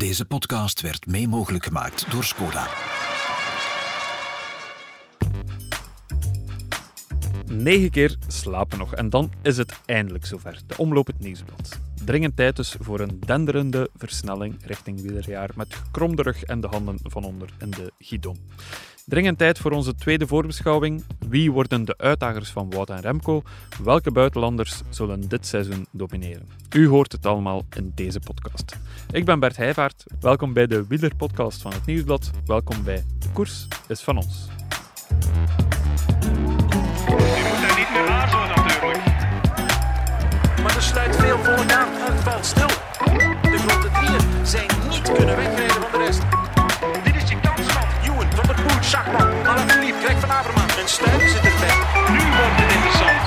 [0.00, 2.68] Deze podcast werd mee mogelijk gemaakt door Skoda.
[7.52, 10.58] Negen keer slapen nog en dan is het eindelijk zover.
[10.66, 11.78] De omloop het nieuwsblad.
[12.04, 16.98] Dringend tijd dus voor een denderende versnelling richting wielerjaar met gekromde rug en de handen
[17.02, 18.36] van onder in de guidon.
[19.04, 21.04] Dringend tijd voor onze tweede voorbeschouwing.
[21.28, 23.42] Wie worden de uitdagers van Wout en Remco?
[23.82, 26.48] Welke buitenlanders zullen dit seizoen domineren?
[26.76, 28.76] U hoort het allemaal in deze podcast.
[29.10, 30.04] Ik ben Bert Heijvaart.
[30.20, 32.30] Welkom bij de wielerpodcast van het Nieuwsblad.
[32.46, 34.48] Welkom bij De Koers is van ons.
[44.50, 46.22] Zijn niet kunnen wegrijden van de rest.
[47.04, 47.86] Dit is je kans, man.
[48.04, 50.78] Ewan, Van der Poel, Schachman, Alaphilippe, Greg van Avermaat.
[50.78, 51.76] En Stuiven zit erbij.
[52.14, 53.20] Nu wordt het interessant.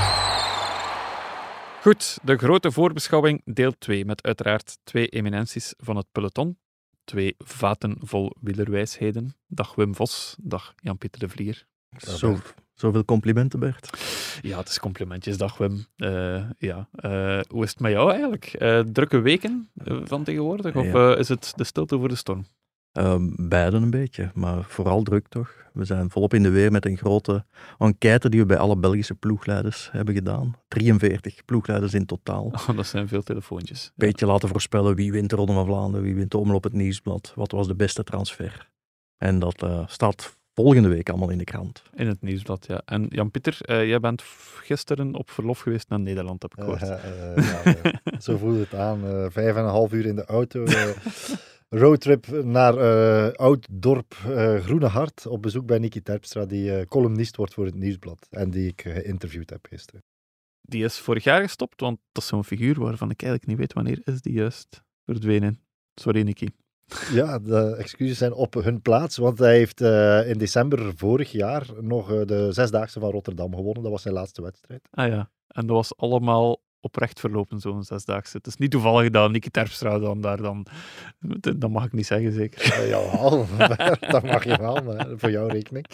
[1.82, 6.58] Goed, de grote voorbeschouwing deel 2 met uiteraard twee eminenties van het peloton.
[7.04, 9.36] Twee vaten vol wielerwijsheden.
[9.48, 11.66] Dag Wim Vos, dag Jan-Pieter de Vlier.
[11.98, 12.38] Zo,
[12.74, 13.90] zoveel complimenten, Bert.
[14.42, 15.86] Ja, het is complimentjes, dag Wim.
[15.96, 16.88] Eh, ja.
[16.92, 18.46] Eh, hoe is het met jou eigenlijk?
[18.46, 19.70] Eh, drukke weken
[20.04, 20.76] van tegenwoordig?
[20.76, 21.16] Of Ja.
[21.16, 22.46] is het de stilte voor de storm?
[22.92, 25.52] Ehm beiden een beetje, maar vooral druk toch.
[25.74, 27.46] We zijn volop in de weer met een grote
[27.78, 30.56] enquête die we bij alle Belgische ploegleiders hebben gedaan.
[30.68, 32.52] 43 ploegleiders in totaal.
[32.70, 33.84] Oh, dat zijn veel telefoontjes.
[33.84, 33.92] Ja.
[33.96, 37.32] Beetje laten voorspellen wie wint de Ronde van Vlaanderen, wie wint de Omloop het Nieuwsblad,
[37.36, 38.70] wat was de beste transfer.
[39.18, 41.84] En dat staat volgende week allemaal in de krant.
[41.96, 42.82] In het nieuwsblad, ja.
[42.86, 44.22] En Jan-Pieter, eh, jij bent
[44.62, 46.82] gisteren op verlof geweest naar Nederland, heb ik gehoord.
[46.82, 49.06] Eh, eh, ja, eh, zo voelt het aan.
[49.08, 50.64] eh, vijf en een half uur in de auto.
[50.64, 50.90] eh,
[51.70, 55.28] roadtrip naar eh Oud-dorp eh Groene Hart.
[55.28, 58.28] Op bezoek bij Nicky Terpstra, die eh, columnist wordt voor het Nieuwsblad.
[58.30, 60.04] En die ik eh, geïnterviewd heb gisteren.
[60.62, 63.74] Die is vorig jaar gestopt, want dat is zo'n figuur waarvan ik eigenlijk niet weet
[63.74, 65.60] wanneer is die juist verdwenen.
[65.96, 66.48] Sorry, Nicky.
[67.12, 69.18] Ja, de excuses zijn op hun plaats.
[69.18, 73.84] Want hij heeft eh, in december vorig jaar nog eh, de Zesdaagse van Rotterdam gewonnen.
[73.84, 74.88] Dat was zijn laatste wedstrijd.
[74.92, 78.38] Ah ja, en dat was allemaal oprecht verlopen, zo'n zesdaagse.
[78.38, 80.66] Het is niet toevallig dat Nicky Terpstra dan daar dan...
[81.58, 82.66] Dat mag ik niet zeggen, zeker.
[82.66, 83.46] Uh, jawel,
[84.14, 85.86] dat mag je wel, maar voor jouw rekening.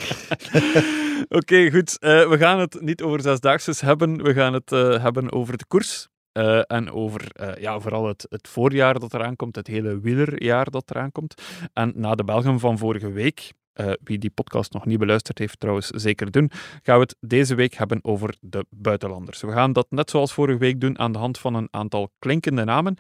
[1.39, 1.99] Oké, goed.
[1.99, 4.23] Eh, we gaan het niet over zesdaagses hebben.
[4.23, 4.69] We gaan het
[5.01, 6.09] hebben over de koers.
[6.39, 10.69] Eh, en over eh, ja, vooral het, het voorjaar dat eraan komt, het hele wielerjaar
[10.69, 11.41] dat eraan komt.
[11.73, 15.59] En na de Belgen van vorige week, eh, wie die podcast nog niet beluisterd heeft
[15.59, 16.51] trouwens, zeker doen,
[16.83, 19.41] gaan we het deze week hebben over de buitenlanders.
[19.41, 22.63] We gaan dat net zoals vorige week doen aan de hand van een aantal klinkende
[22.63, 22.97] namen.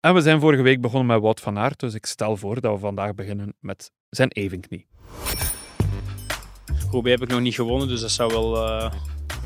[0.00, 2.72] En we zijn vorige week begonnen met Wout van Aert, dus ik stel voor dat
[2.72, 4.86] we vandaag beginnen met zijn evenknie.
[6.90, 8.56] Roubaix heb ik nog niet gewonnen, dus dat zou wel,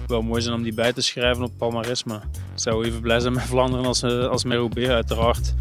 [0.07, 2.05] wel mooi zijn om die bij te schrijven op Palmares.
[2.05, 5.55] Maar ik zou even blij zijn met Vlaanderen als, eh, als met Roubaix, uiteraard.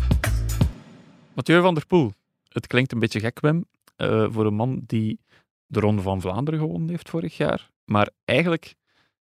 [1.33, 2.13] Mathieu van der Poel.
[2.47, 3.65] Het klinkt een beetje gek, Wim,
[3.95, 5.19] eh, voor een man die
[5.65, 7.69] de Ronde van Vlaanderen gewonnen heeft vorig jaar.
[7.85, 8.75] Maar eigenlijk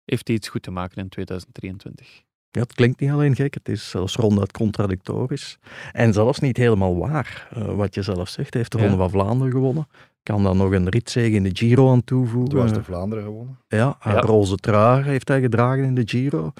[0.05, 2.23] heeft hij iets goed te maken in 2023.
[2.51, 5.57] Ja, het klinkt niet alleen gek, het is zelfs ronduit contradictorisch.
[5.91, 8.53] En zelfs niet helemaal waar, eh, wat je zelf zegt.
[8.53, 8.83] Hij heeft de Ja.
[8.83, 9.87] Ronde van Vlaanderen gewonnen.
[10.25, 12.49] Kan daar nog een ritzege in de Giro aan toevoegen.
[12.49, 13.59] Toen was de Vlaanderen gewonnen.
[13.67, 14.19] Ja, een Ja.
[14.19, 16.53] roze trui heeft hij gedragen in de Giro.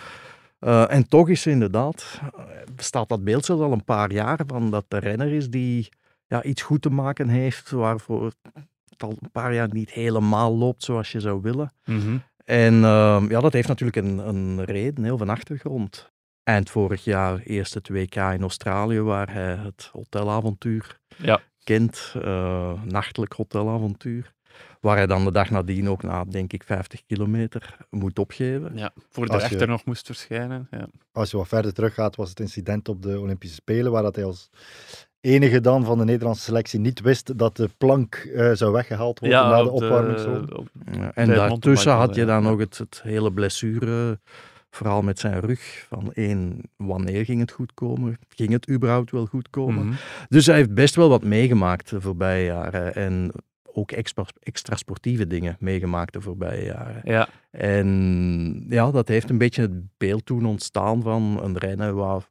[0.59, 2.43] Eh, en toch is inderdaad, eh,
[2.75, 5.89] bestaat dat beeld zelfs al een paar jaar van dat de renner is die
[6.27, 8.25] ja, iets goed te maken heeft, waarvoor
[8.89, 11.71] het al een paar jaar niet helemaal loopt zoals je zou willen.
[12.45, 16.11] En ehm, ja, dat heeft natuurlijk een, een reden, heel van achtergrond.
[16.43, 21.39] Eind vorig jaar, eerste 2K in Australië, waar hij het hotelavontuur Ja.
[21.65, 24.33] Kent, eh, nachtelijk hotelavontuur.
[24.81, 28.71] Waar hij dan de dag nadien ook na, denk ik, 50 kilometer moet opgeven.
[28.75, 30.67] Ja, voor de Als je- rechter nog moest verschijnen.
[30.71, 30.87] Ja.
[31.11, 34.25] Als je wat verder teruggaat, was het incident op de Olympische Spelen, waar dat hij
[34.25, 34.49] als
[35.21, 39.39] enige dan van de Nederlandse selectie niet wist dat de plank eh, zou weggehaald worden
[39.39, 40.57] na de op opwarmingszone.
[40.57, 42.27] op- Ja, en daartussen had je ja.
[42.27, 44.19] dan nog het, het hele blessure,
[44.75, 45.85] vooral met zijn rug.
[45.89, 48.17] Van één, wanneer ging het goed komen?
[48.29, 49.85] Ging het überhaupt wel goed komen?
[49.85, 49.95] Mhm.
[50.29, 52.95] Dus hij heeft best wel wat meegemaakt de voorbije jaren.
[52.95, 53.31] En
[53.77, 57.01] ook extra, extra sportieve dingen meegemaakt de voorbije jaren.
[57.03, 62.21] Ja, En ja, dat heeft een beetje het beeld toen ontstaan van een renner waar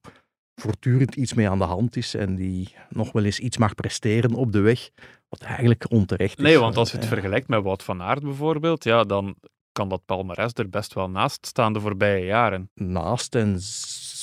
[0.55, 4.35] voortdurend iets mee aan de hand is en die nog wel eens iets mag presteren
[4.35, 4.91] op de weg,
[5.29, 6.45] wat eigenlijk onterecht is.
[6.45, 7.13] nee, want als je het Ja.
[7.13, 9.35] vergelijkt met Wout van Aert bijvoorbeeld, ja, dan
[9.75, 12.71] kan dat palmares er best wel naast staan de voorbije jaren.
[12.75, 13.59] naast en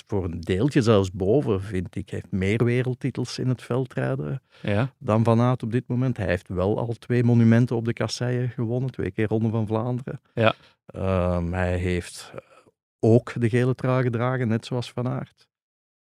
[0.07, 2.09] voor een deeltje zelfs boven, vind ik.
[2.09, 6.17] Hij heeft meer wereldtitels in het veldrijden Ja, dan Van Aert op dit moment.
[6.17, 10.21] Hij heeft wel al twee monumenten op de kasseien gewonnen, twee keer Ronde van Vlaanderen.
[10.33, 10.53] Ja.
[10.85, 12.33] Ehm, hij heeft
[12.99, 15.49] ook de gele trui gedragen, net zoals Van Aert.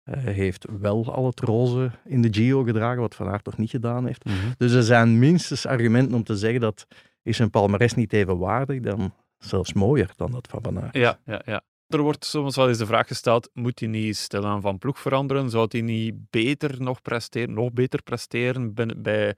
[0.03, 3.71] Hij heeft wel al het roze in de Giro gedragen, wat Van Aert nog niet
[3.71, 4.25] gedaan heeft.
[4.25, 4.37] Mhm.
[4.57, 6.87] Dus er zijn minstens argumenten om te zeggen dat
[7.23, 9.13] is een palmares niet even waardig, dan
[9.45, 10.95] zelfs mooier dan dat van Van Aert.
[10.95, 11.63] Ja, ja, ja.
[11.87, 15.51] Er wordt soms wel eens de vraag gesteld, moet hij niet stilaan van ploeg veranderen?
[15.51, 19.35] Zou hij niet beter nog presteren, nog beter presteren binnen- bij,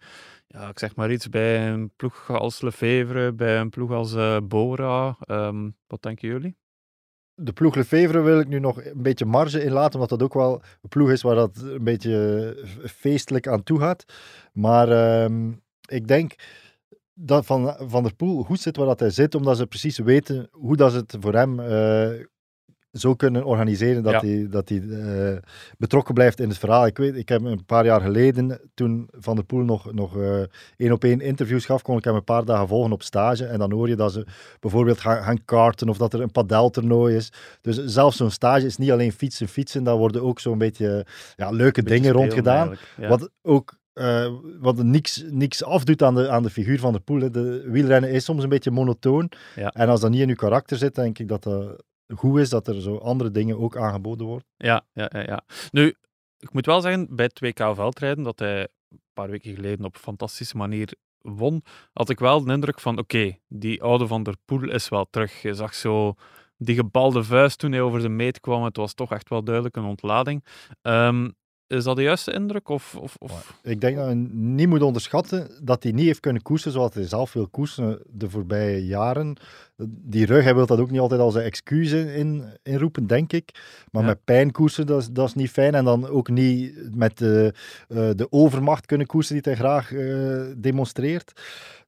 [0.46, 4.36] ja, ik zeg maar iets, bij een ploeg als Lefevre, bij een ploeg als eh,
[4.42, 5.16] Bora?
[5.20, 6.56] Ehm, wat denken jullie?
[7.34, 10.34] de ploeg Lefevre wil ik nu nog een beetje marge in laten, omdat dat ook
[10.34, 14.04] wel een ploeg is waar dat een beetje feestelijk aan toe gaat.
[14.52, 15.52] Maar ehm,
[15.88, 16.34] ik denk
[17.14, 20.48] dat Van, van der Poel goed zit waar dat hij zit, omdat ze precies weten
[20.50, 22.10] hoe dat ze het voor hem eh,
[22.92, 24.20] zo kunnen organiseren dat Ja.
[24.20, 25.36] hij, dat hij eh,
[25.78, 26.86] betrokken blijft in het verhaal.
[26.86, 30.42] Ik weet, ik heb een paar jaar geleden, toen Van der Poel nog, nog eh,
[30.76, 33.44] één op één interviews gaf, kon ik hem een paar dagen volgen op stage.
[33.46, 34.26] En dan hoor je dat ze
[34.60, 37.32] bijvoorbeeld gaan, gaan karten of dat er een padeltoernooi is.
[37.60, 39.84] Dus zelfs zo'n stage is niet alleen fietsen, fietsen.
[39.84, 41.06] Daar worden ook zo'n beetje
[41.36, 42.76] ja, leuke Beetje dingen rond gedaan.
[42.96, 43.08] ja.
[43.08, 47.20] Wat ook eh, wat niks, niks afdoet aan de, aan de figuur van de Poel.
[47.20, 47.30] hè.
[47.30, 49.30] De wielrennen is soms een beetje monotoon.
[49.56, 49.70] Ja.
[49.70, 51.82] En als dat niet in uw karakter zit, denk ik dat dat
[52.14, 54.46] goed is dat er zo andere dingen ook aangeboden worden.
[54.56, 55.44] Ja, ja, ja, ja.
[55.70, 55.94] Nu,
[56.38, 59.94] ik moet wel zeggen, bij het WK veldrijden, dat hij een paar weken geleden op
[59.94, 61.62] een fantastische manier won,
[61.92, 65.42] had ik wel de indruk van, oké, die oude Van der Poel is wel terug.
[65.42, 66.14] Je zag zo
[66.56, 68.64] die gebalde vuist toen hij over de meet kwam.
[68.64, 70.44] Het was toch echt wel duidelijk een ontlading.
[70.82, 71.30] Ehm,
[71.72, 72.68] is dat de juiste indruk?
[72.68, 73.58] Of, of, of...
[73.62, 77.06] Ik denk dat je niet moet onderschatten dat hij niet heeft kunnen koersen zoals hij
[77.06, 79.36] zelf wil koersen de voorbije jaren.
[79.86, 83.50] Die rug, hij wil dat ook niet altijd als een excuus in, inroepen, denk ik.
[83.90, 84.08] Maar Ja.
[84.08, 85.74] met pijn koersen, dat is, dat is niet fijn.
[85.74, 87.54] En dan ook niet met de,
[87.88, 91.32] eh, de overmacht kunnen koersen die hij graag eh, demonstreert.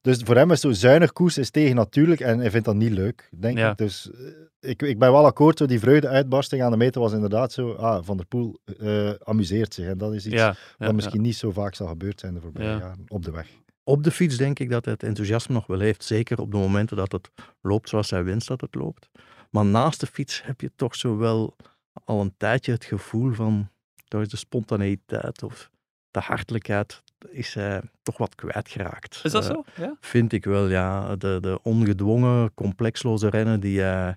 [0.00, 2.92] Dus voor hem is zo zuinig koersen is tegen natuurlijk en hij vindt dat niet
[2.92, 3.70] leuk, denk Ja.
[3.70, 3.76] ik.
[3.78, 4.18] Dus eh,
[4.64, 8.04] ik, ik ben wel akkoord, zo die vreugde-uitbarsting aan de meter was inderdaad zo, ah,
[8.04, 9.86] Van der Poel eh, amuseert zich.
[9.86, 10.92] En dat is iets Ja, ja, dat ja.
[10.94, 12.78] misschien niet zo vaak zal gebeurd zijn de voorbije Ja.
[12.78, 13.48] jaren op de weg.
[13.84, 16.04] Op de fiets denk ik dat hij het enthousiasme nog wel heeft.
[16.04, 17.30] Zeker op de momenten dat het
[17.60, 19.10] loopt zoals hij wenst dat het loopt.
[19.50, 21.56] Maar naast de fiets heb je toch zo wel
[22.04, 23.68] al een tijdje het gevoel van
[24.08, 25.70] toch is de spontaneïteit of
[26.10, 29.20] de hartelijkheid is hij toch wat kwijtgeraakt.
[29.22, 29.64] Is dat Eh, zo?
[29.76, 29.96] Ja?
[30.00, 31.16] Vind ik wel, ja.
[31.16, 34.16] De, de ongedwongen, complexloze rennen die hij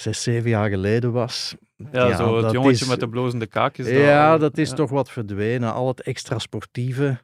[0.00, 1.54] zes, zeven jaar geleden was.
[1.92, 3.88] Ja, zo het jongetje is- met de blozende kaakjes.
[3.88, 4.74] ja, dat- is ja.
[4.74, 5.72] toch wat verdwenen.
[5.72, 7.18] Al het extra sportieve,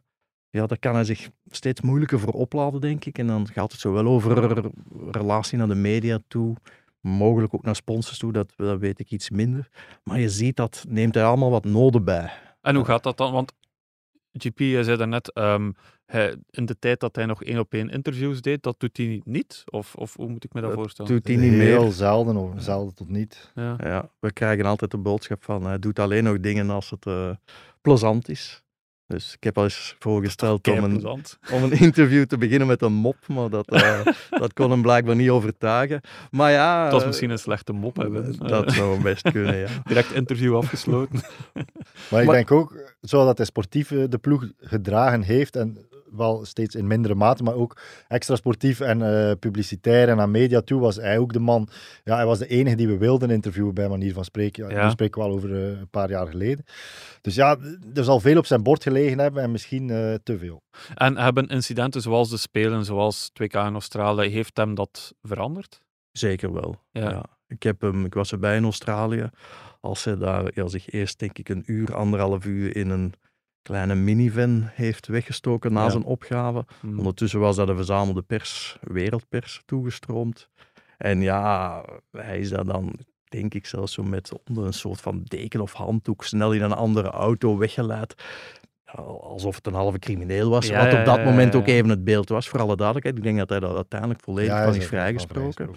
[0.51, 3.19] ja, daar kan hij zich steeds moeilijker voor opladen, denk ik.
[3.19, 4.63] En dan gaat het zo wel over
[5.11, 6.57] relatie naar de media toe,
[7.01, 9.69] mogelijk ook naar sponsors toe, dat, dat weet ik iets minder.
[10.05, 12.31] Maar je ziet, dat neemt hij allemaal wat noden bij.
[12.61, 13.33] En hoe gaat dat dan?
[13.33, 13.53] Want
[14.33, 15.71] GP, jij zei daarnet, ehm
[16.07, 19.21] hij, in de tijd dat hij nog één op één interviews deed, dat doet hij
[19.25, 19.63] niet?
[19.71, 21.13] Of, of hoe moet ik me dat, Dat voorstellen?
[21.13, 21.93] Doet hij niet Heel meer.
[21.93, 23.53] zelden, of zelden tot niet.
[23.55, 23.77] Ja.
[23.83, 27.31] Ja, we krijgen altijd de boodschap van hij doet alleen nog dingen als het eh,
[27.81, 28.65] plezant is.
[29.09, 31.07] Dus ik heb al eens voorgesteld om een,
[31.53, 35.17] om een interview te beginnen met een mop, maar dat, eh, dat kon hem blijkbaar
[35.17, 36.01] niet overtuigen.
[36.31, 36.83] Maar ja...
[36.83, 38.39] Het was eh, misschien een slechte mop hebben.
[38.39, 39.69] Dat Eh, zou best kunnen, ja.
[39.89, 41.21] direct interview afgesloten.
[42.11, 45.79] Maar ik Maar- denk ook, zodat hij sportief eh, de ploeg gedragen heeft, en
[46.17, 47.77] wel steeds in mindere mate, maar ook
[48.09, 51.69] extra sportief en eh, publicitair en aan media toe, was hij ook de man.
[52.05, 54.69] Ja, hij was de enige die we wilden interviewen, bij manier van spreken.
[54.69, 54.85] Ja, Ja.
[54.85, 56.65] Nu spreken we wel over eh, een paar jaar geleden.
[57.21, 57.59] Dus ja,
[57.95, 60.63] er zal veel op zijn bord gelegen hebben en misschien eh, te veel.
[60.95, 65.81] En hebben incidenten zoals de Spelen, zoals 2K in Australië, heeft hem dat veranderd?
[66.13, 66.77] Zeker wel.
[66.91, 67.11] Ja.
[67.11, 67.25] Ja.
[67.49, 69.31] Ik, heb hem, ik was erbij in Australië.
[69.81, 73.15] Als hij daar ja, zich eerst, denk ik, een uur, anderhalf uur in een
[73.67, 75.91] kleine minivan heeft weggestoken na Ja.
[75.91, 76.65] zijn opgave.
[76.81, 76.99] Hm.
[76.99, 80.49] Ondertussen was dat de verzamelde pers, wereldpers, toegestroomd.
[80.99, 85.23] En ja, hij is daar dan, denk ik zelfs zo met onder een soort van
[85.25, 88.15] deken of handdoek snel in een andere auto weggeleid.
[89.21, 90.67] Alsof het een halve crimineel was.
[90.67, 91.59] Ja, wat op dat ja, moment ja.
[91.59, 92.49] ook even het beeld was.
[92.49, 93.17] Voor alle duidelijkheid.
[93.17, 95.71] Ik denk dat hij daar uiteindelijk volledig van is vrijgesproken.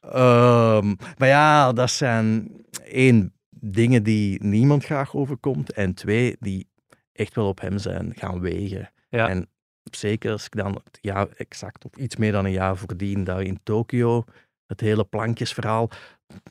[0.00, 2.50] Ehm, maar ja, dat zijn
[2.84, 5.72] één, dingen die niemand graag overkomt.
[5.72, 6.68] En twee, die
[7.16, 8.92] echt wel op hem zijn gaan wegen.
[9.08, 9.28] Ja.
[9.28, 9.48] En
[9.90, 13.42] zeker als ik dan het jaar exact of iets meer dan een jaar voordien daar
[13.42, 14.24] in Tokio,
[14.66, 15.90] het hele plankjesverhaal.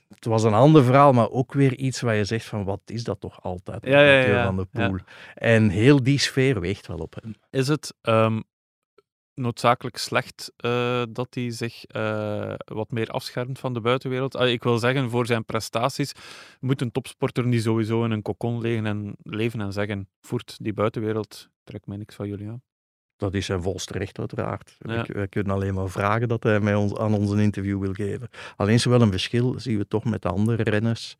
[0.09, 3.03] Het was een ander verhaal, maar ook weer iets waar je zegt van wat is
[3.03, 3.81] dat toch altijd?
[3.81, 4.87] met Ja, ja, ja, van der ja.
[4.87, 4.99] Poel.
[5.33, 7.35] En heel die sfeer weegt wel op hem.
[7.49, 8.39] Is het ehm,
[9.35, 14.35] noodzakelijk slecht eh, dat hij zich eh, wat meer afschermt van de buitenwereld?
[14.39, 16.11] Ik wil zeggen, voor zijn prestaties
[16.59, 20.73] moet een topsporter niet sowieso in een kokon liggen en leven en zeggen, voert die
[20.73, 22.63] buitenwereld, trek mij niks van jullie aan.
[23.17, 24.75] Dat is zijn volste recht, uiteraard.
[24.79, 25.03] Ja.
[25.03, 27.93] We, we kunnen alleen maar vragen dat hij mij ons, aan ons een interview wil
[27.93, 28.29] geven.
[28.55, 31.17] Alleen zowel een verschil zien we toch met de andere renners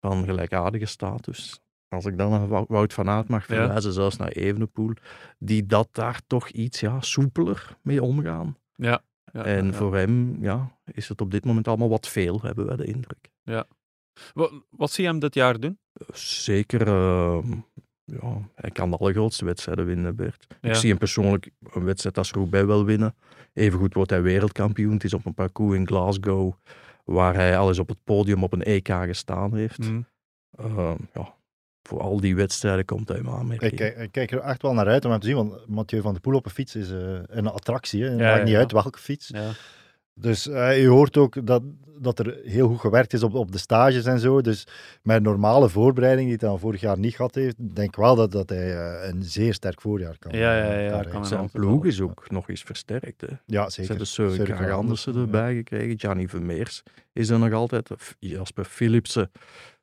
[0.00, 1.60] van gelijkaardige status.
[1.90, 3.54] Als ik dan naar Wou- Wout van Aert mag Ja.
[3.54, 4.92] verwijzen, zelfs naar Evenepoel,
[5.38, 8.56] die dat daar toch iets ja, soepeler mee omgaan.
[8.74, 9.02] Ja.
[9.32, 9.72] ja, en ja.
[9.72, 13.28] voor hem ja, is het op dit moment allemaal wat veel, hebben wij de indruk.
[14.34, 15.78] Wat, wat zie je hem dit jaar doen?
[16.12, 17.52] Zeker, ehm,
[18.04, 20.46] ja, hij kan de allergrootste wedstrijden winnen, Bert.
[20.60, 20.68] Ja.
[20.68, 23.14] Ik zie hem persoonlijk een wedstrijd als Roubaix wel winnen.
[23.52, 24.92] Evengoed wordt hij wereldkampioen.
[24.92, 26.52] Het is op een parcours in Glasgow,
[27.04, 29.78] waar hij al eens op het podium op een EK gestaan heeft.
[29.78, 30.00] Mhm.
[30.56, 31.34] Ehm, ja,
[31.82, 33.70] voor al die wedstrijden komt hij aanmerking.
[33.72, 36.00] Ik, kijk- ik kijk er echt wel naar uit om hem te zien, want Mathieu
[36.00, 38.04] van der Poel op een fiets is eh, een attractie.
[38.04, 38.58] Het Ja, maakt ja, niet ja.
[38.58, 39.28] uit welke fiets.
[39.28, 39.50] Ja.
[40.14, 41.62] Dus eh, je hoort ook dat,
[41.98, 44.40] dat er heel goed gewerkt is op, op de stages en zo.
[44.40, 44.66] Dus
[45.02, 48.32] met normale voorbereiding die hij dan vorig jaar niet gehad heeft, denk ik wel dat,
[48.32, 50.32] dat hij eh, een zeer sterk voorjaar kan.
[50.32, 51.26] Ja, ja, ja, kan.
[51.26, 53.20] Zijn ploeg is ook nog eens versterkt.
[53.20, 53.26] Hè.
[53.46, 53.88] Ja, Ze zeker.
[53.90, 55.20] hebben Søren Andersen ja.
[55.20, 55.98] erbij gekregen.
[55.98, 56.82] Gianni Vermeers
[57.12, 57.88] is er nog altijd.
[58.18, 59.30] Jasper Philipsen.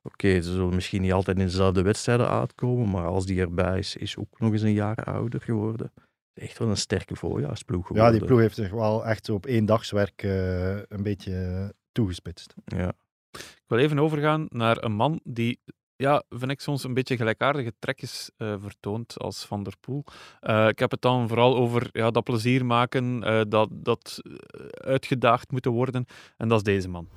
[0.07, 3.95] Oké, ze zullen misschien niet altijd in dezelfde wedstrijden uitkomen, maar als die erbij is,
[3.95, 5.93] is ook nog eens een jaar ouder geworden.
[6.33, 8.13] Echt wel een sterke voorjaarsploeg geworden.
[8.13, 12.53] Ja, die ploeg heeft zich wel echt zo op één dagswerk eh, een beetje toegespitst.
[12.65, 12.93] Ja.
[13.31, 15.59] Ik wil even overgaan naar een man die,
[15.95, 20.03] ja, vind ik soms een beetje gelijkaardige trekjes eh, vertoont als Van der Poel.
[20.39, 24.21] Eh, ik heb het dan vooral over ja, dat plezier maken, eh, dat, dat
[24.71, 26.05] uitgedaagd moeten worden.
[26.37, 27.07] En dat is deze man.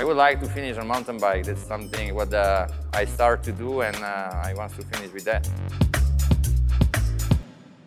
[0.00, 1.42] I would like to finish on mountain bike.
[1.42, 2.68] That's something what uh,
[3.02, 5.50] I start to do, and uh, I want to finish with that.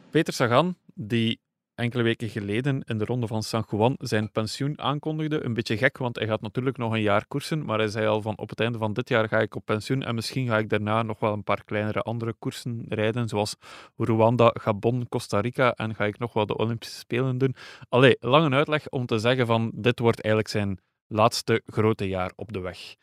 [0.10, 1.40] Peter Sagan, die
[1.76, 5.44] enkele weken geleden in de ronde van San Juan zijn pensioen aankondigde.
[5.44, 8.22] Een beetje gek, want hij gaat natuurlijk nog een jaar koersen, maar hij zei al
[8.22, 10.70] van op het einde van dit jaar ga ik op pensioen en misschien ga ik
[10.70, 13.56] daarna nog wel een paar kleinere andere koersen rijden, zoals
[13.98, 17.56] Rwanda, Gabon, Costa Rica en ga ik nog wel de Olympische Spelen doen.
[17.90, 20.80] Allee, lange uitleg om te zeggen van dit wordt eigenlijk zijn
[21.12, 22.96] laatste grote jaar op de weg.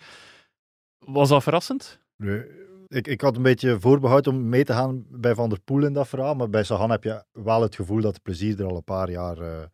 [0.98, 2.00] Was dat verrassend?
[2.16, 2.44] Nee,
[2.88, 5.92] Ik, ik had een beetje voorbehoud om mee te gaan bij Van der Poel in
[5.92, 8.76] dat verhaal, maar bij Sagan heb je wel het gevoel dat het plezier er al
[8.76, 9.64] een paar jaar eh,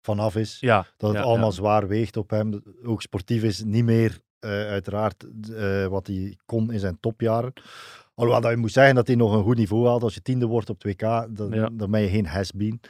[0.00, 0.56] vanaf is.
[0.60, 0.86] Ja.
[0.96, 1.54] Dat het ja, allemaal ja.
[1.54, 2.62] zwaar weegt op hem.
[2.84, 7.52] Ook sportief is niet meer eh, uiteraard eh, wat hij kon in zijn topjaren.
[8.14, 10.02] Alhoewel dat je moet zeggen dat hij nog een goed niveau had.
[10.02, 12.80] Als je tiende wordt op 2K, dan, dan ben je geen has-been.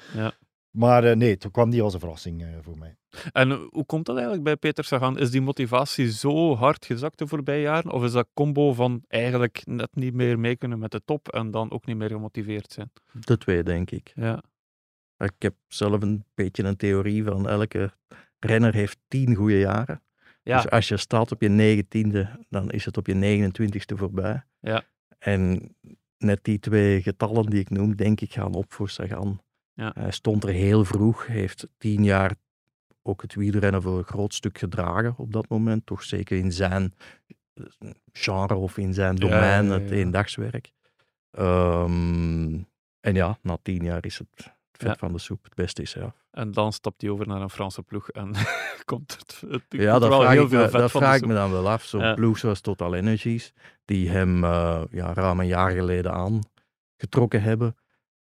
[0.77, 2.97] Maar eh, nee, het kwam niet als een verrassing eh, voor mij.
[3.33, 5.19] En hoe komt dat eigenlijk bij Peter Sagan?
[5.19, 7.93] Is die motivatie zo hard gezakt de voorbije jaren?
[7.93, 11.51] Of is dat combo van eigenlijk net niet meer mee kunnen met de top en
[11.51, 12.91] dan ook niet meer gemotiveerd zijn?
[13.13, 14.13] De twee, denk ik.
[14.15, 14.43] Ja.
[15.19, 17.93] Ik heb zelf een beetje een theorie van elke
[18.39, 20.03] renner heeft tien goede jaren.
[20.43, 20.57] Ja.
[20.57, 24.43] Dus als je staat op je negentiende, dan is het op je 29ste voorbij.
[24.61, 24.83] Ja.
[25.19, 25.75] En
[26.19, 29.41] net die twee getallen die ik noem, denk ik, gaan op voor Sagan.
[29.75, 29.91] Ja.
[29.99, 32.35] Hij stond er heel vroeg, heeft tien jaar
[33.03, 35.87] ook het wielrennen voor een groot stuk gedragen op dat moment.
[35.87, 36.95] Toch zeker in zijn
[37.55, 39.95] eh, genre of in zijn Ja, domein, ja, ja, het ja.
[39.97, 40.73] eendagswerk.
[41.31, 42.55] Ehm,
[43.01, 44.29] en ja, na tien jaar is het
[44.73, 44.97] vet Ja.
[44.97, 45.45] van de soep.
[45.45, 46.25] Het beste is eraf.
[46.31, 48.33] En dan stapt hij over naar een Franse ploeg en
[48.85, 51.13] komt het, het Ja, komt dat vraag, heel ik, veel me, vet dat van vraag
[51.15, 51.29] ik soep.
[51.29, 51.83] me dan wel af.
[51.85, 52.15] Zo'n Ja.
[52.15, 53.53] ploeg zoals Total Energies,
[53.85, 57.77] die hem eh, ja, ruim een jaar geleden aangetrokken hebben.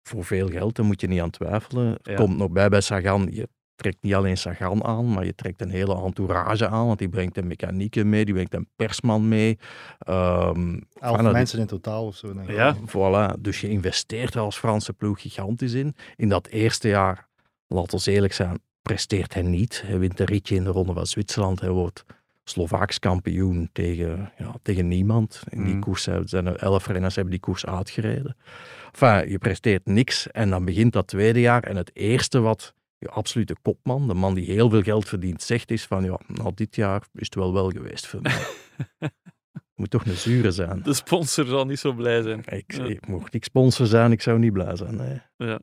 [0.07, 1.99] Voor veel geld, daar moet je niet aan twijfelen.
[2.03, 2.15] Ja.
[2.15, 5.71] Komt nog bij bij Sagan, je trekt niet alleen Sagan aan, maar je trekt een
[5.71, 9.59] hele entourage aan, want die brengt een mechanieken mee, die brengt een persman mee.
[9.99, 12.33] Ehm, Elf mensen in totaal of zo.
[12.33, 12.55] denk ik.
[12.55, 12.77] Ja.
[12.77, 15.95] Voilà, dus je investeert er als Franse ploeg gigantisch in.
[16.17, 17.29] In dat eerste jaar,
[17.67, 19.83] laten we eerlijk zijn, presteert hij niet.
[19.87, 21.61] Hij wint een ritje in de Ronde van Zwitserland.
[21.61, 22.05] Hij wordt
[22.49, 25.43] Slovaaks kampioen tegen, ja, tegen niemand.
[25.49, 25.81] In die Mm.
[25.81, 28.37] koers zijn er elf renners hebben die koers uitgereden.
[28.93, 31.63] Enfin, je presteert niks en dan begint dat tweede jaar.
[31.63, 35.71] En het eerste wat je absolute kopman, de man die heel veel geld verdient, zegt
[35.71, 38.41] is van ja, nou dit jaar is het wel wel geweest voor mij.
[39.75, 40.83] Moet toch een zure zijn.
[40.83, 42.43] De sponsor zal niet zo blij zijn.
[42.47, 42.85] Ik, Ja.
[42.85, 44.97] ik mocht niet sponsor zijn, ik zou niet blij zijn.
[45.37, 45.59] Nee.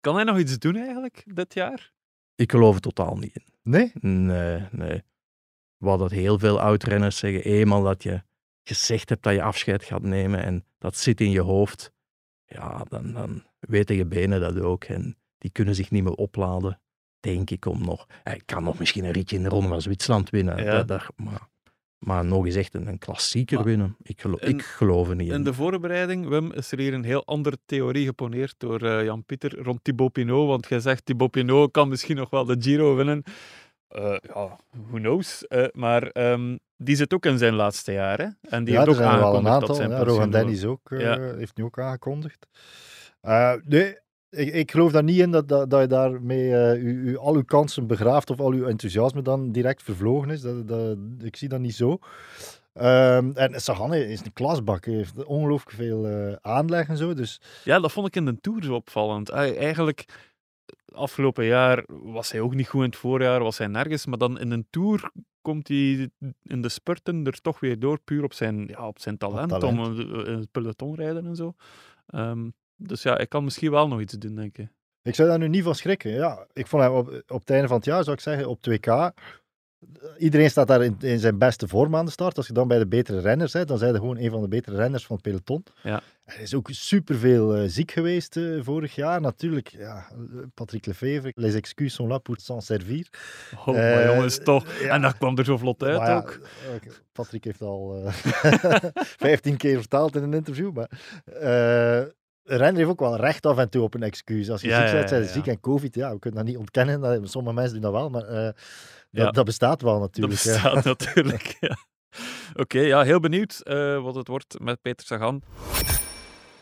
[0.00, 1.92] Kan hij nog iets doen eigenlijk dit jaar?
[2.34, 3.44] Ik geloof er totaal niet in.
[3.62, 3.92] Nee?
[4.00, 5.02] Nee, nee.
[5.82, 8.22] Wat dat heel veel oudrenners zeggen, eenmaal dat je
[8.64, 11.92] gezegd hebt dat je afscheid gaat nemen en dat zit in je hoofd,
[12.46, 14.84] ja, dan, dan weten je benen dat ook.
[14.84, 16.80] En die kunnen zich niet meer opladen,
[17.20, 18.06] denk ik, om nog...
[18.22, 20.84] Hij kan nog misschien een ritje in de Ronde van Zwitserland winnen, Ja.
[21.16, 21.48] maar,
[21.98, 23.96] maar nog eens echt een, een klassieker Maar winnen.
[24.02, 25.34] Ik, gelo in- ik geloof er niet in.
[25.34, 29.62] In de voorbereiding, Wim, is er hier een heel andere theorie geponeerd door eh, Jan-Pieter
[29.62, 30.46] rond Thibaut Pinot.
[30.48, 33.22] Want jij zegt, Thibaut Pinot kan misschien nog wel de Giro winnen.
[33.92, 34.56] Eh, ja,
[34.88, 35.46] who knows.
[35.46, 38.18] Eh, maar ehm, die zit ook in zijn laatste jaar.
[38.18, 38.26] Hè?
[38.48, 40.14] En die ja, heeft er ook zijn wel een aangekondigd dat aantal.
[40.14, 40.38] zijn Ja.
[40.38, 41.18] Dennis ook, eh, Ja.
[41.36, 42.46] heeft nu ook aangekondigd.
[43.20, 43.96] Eh, nee,
[44.30, 47.34] ik, ik geloof daar niet in dat, dat, dat je daarmee eh, u, u- al
[47.34, 50.40] uw kansen begraaft of al uw enthousiasme dan direct vervlogen is.
[50.40, 51.98] Dat, dat, ik zie dat niet zo.
[52.72, 54.84] Ehm, en Sagan is een klasbak.
[54.84, 57.14] Hij heeft ongelooflijk veel eh, aanleg en zo.
[57.14, 59.28] Dus Ja, dat vond ik in de Tour zo opvallend.
[59.28, 60.04] Eigenlijk,
[60.94, 64.06] afgelopen jaar was hij ook niet goed in het voorjaar, was hij nergens.
[64.06, 66.10] Maar dan in een Tour komt hij
[66.42, 69.78] in de spurten er toch weer door, puur op zijn, ja, op zijn talent, talent.
[69.78, 71.54] om in het peloton rijden en zo.
[72.06, 74.68] Ehm, dus ja, ik kan misschien wel nog iets doen, denk ik.
[75.02, 76.10] ik zou daar nu niet van schrikken.
[76.10, 78.58] Ja, ik vond hem op, op het einde van het jaar, zou ik zeggen, op
[78.60, 79.12] 2K.
[80.18, 82.36] Iedereen staat daar in, in zijn beste vorm aan de start.
[82.36, 84.48] Als je dan bij de betere renners bent, dan zijn hij gewoon een van de
[84.48, 85.64] betere renners van het peloton.
[85.82, 86.00] Ja.
[86.24, 89.20] Hij is ook superveel eh ziek geweest eh, vorig jaar.
[89.20, 90.06] Natuurlijk, ja,
[90.54, 93.08] Patrick Lefevre, les excuses sont là pour s'en servir.
[93.58, 94.64] Oh, maar Eh, jongens, toch.
[94.80, 94.88] ja.
[94.88, 96.38] En dat kwam er zo vlot uit Maar ook.
[97.12, 98.12] Patrick heeft al eh,
[99.28, 100.72] 15 keer vertaald in een interview.
[100.72, 100.90] Maar
[102.44, 104.50] een renner heeft ook wel recht af en toe op een excuus.
[104.50, 106.58] Als je Ja, ziek bent, zijn ze ziek en covid, ja, we kunnen dat niet
[106.60, 107.28] ontkennen.
[107.28, 108.54] Sommige mensen doen dat wel, maar
[109.12, 109.24] Ja.
[109.24, 110.42] dat, dat bestaat wel Dat natuurlijk.
[110.42, 110.52] hè.
[110.52, 111.56] bestaat natuurlijk.
[111.60, 111.76] Ja.
[112.54, 115.42] Oké, ja, heel benieuwd eh, wat het wordt met Peter Sagan.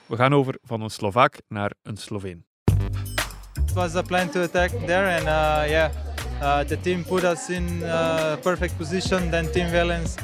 [0.06, 2.44] We gaan over van een Slovaak naar een Sloveen.
[3.66, 5.90] It was a plan to attack there, and uh, yeah,
[6.42, 9.30] uh, the team put us in uh, perfect position.
[9.30, 10.14] Then Team Valens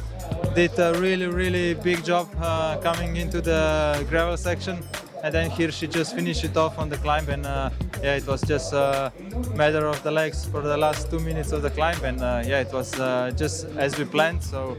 [0.54, 4.78] did a really, really big job uh, coming into the gravel section,
[5.26, 7.68] and then here she just finished it off on the climb, and uh,
[8.00, 9.12] yeah, it was just a
[9.56, 12.60] matter of the legs for the last two minutes of the climb, and uh, yeah,
[12.60, 14.76] it was uh, just as we planned, so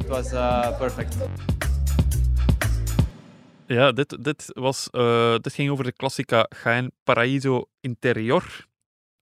[0.00, 1.16] it was uh, perfect.
[3.66, 8.67] Ja, dit, dit, was, eh, dit ging over de Classica Jaén Paraíso Interior.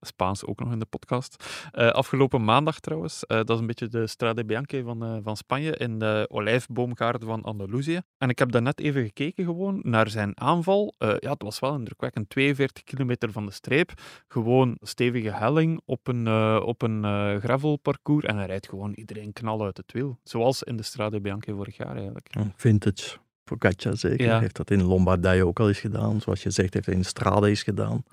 [0.07, 1.43] Spaans ook nog in de podcast.
[1.71, 3.25] Eh, afgelopen maandag trouwens.
[3.25, 7.27] Eh, dat is een beetje de Strade Bianche van, eh, van Spanje in de olijfboomgaarden
[7.27, 8.01] van Andalusië.
[8.17, 10.93] En ik heb daarnet even gekeken gewoon naar zijn aanval.
[10.97, 12.29] Ja, het was wel indrukwekkend.
[12.29, 13.91] 42 kilometer van de streep.
[14.27, 16.27] Gewoon stevige helling op een,
[16.61, 17.03] op een
[17.39, 18.25] gravelparcours.
[18.25, 20.19] En hij rijdt gewoon iedereen knal uit het wiel.
[20.23, 22.29] Zoals in de Strade Bianche vorig jaar eigenlijk.
[22.55, 23.17] Vintage.
[23.47, 24.25] Focaccia zeker.
[24.25, 24.39] Ja.
[24.39, 26.21] Heeft dat in Lombardije ook al eens gedaan.
[26.21, 28.03] Zoals je zegt, heeft hij in Strade eens gedaan.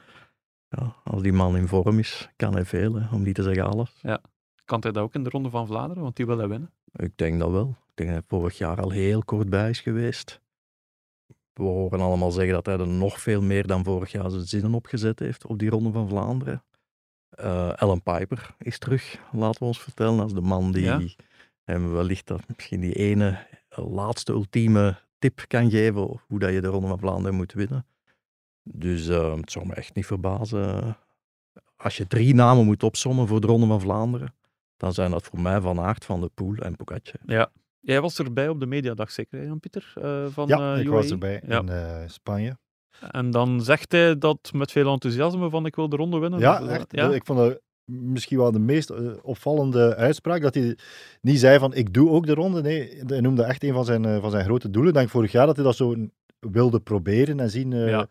[0.77, 3.65] Ja, als die man in vorm is, kan hij veel, hè, om niet te zeggen
[3.67, 4.01] alles.
[4.65, 6.03] Kan hij dat ook in de Ronde van Vlaanderen?
[6.03, 6.71] Want die wil hij winnen.
[6.93, 7.69] Ik denk dat wel.
[7.69, 10.41] Ik denk dat hij vorig jaar al heel kort bij is geweest.
[11.53, 14.75] We horen allemaal zeggen dat hij er nog veel meer dan vorig jaar zijn zinnen
[14.75, 16.65] opgezet heeft op die Ronde van Vlaanderen.
[17.29, 21.01] Eh Ellen Piper is terug, laten we ons vertellen, als de man die Ja.
[21.65, 26.61] hem wellicht dat misschien die ene eh, laatste ultieme tip kan geven hoe dat je
[26.61, 27.87] de Ronde van Vlaanderen moet winnen.
[28.65, 30.97] Dus eh, het zou me echt niet verbazen.
[31.77, 34.35] Als je drie namen moet opsommen voor de Ronde van Vlaanderen,
[34.77, 37.21] dan zijn dat voor mij Van Aert, Van de Poel en Pogacar.
[37.27, 37.51] Ja.
[37.81, 39.93] Jij was erbij op de mediadag zeker, hè, Jan-Pieter?
[39.95, 41.13] eh, van Ja, eh, ik was UAE?
[41.13, 41.59] erbij Ja.
[41.61, 42.57] in eh, Spanje.
[43.11, 46.39] En dan zegt hij dat met veel enthousiasme van ik wil de ronde winnen.
[46.41, 46.87] Ja, eh, echt.
[46.89, 47.11] Ja?
[47.13, 50.43] Ik vond dat misschien wel de meest eh, opvallende uitspraak.
[50.43, 50.77] Dat hij
[51.21, 52.63] niet zei van ik doe ook de ronde.
[52.63, 54.91] Nee, hij noemde echt een van zijn, eh, van zijn grote doelen.
[54.93, 55.95] Ik denk vorig jaar dat hij dat zo
[56.39, 58.07] wilde proberen en zien eh, Ja.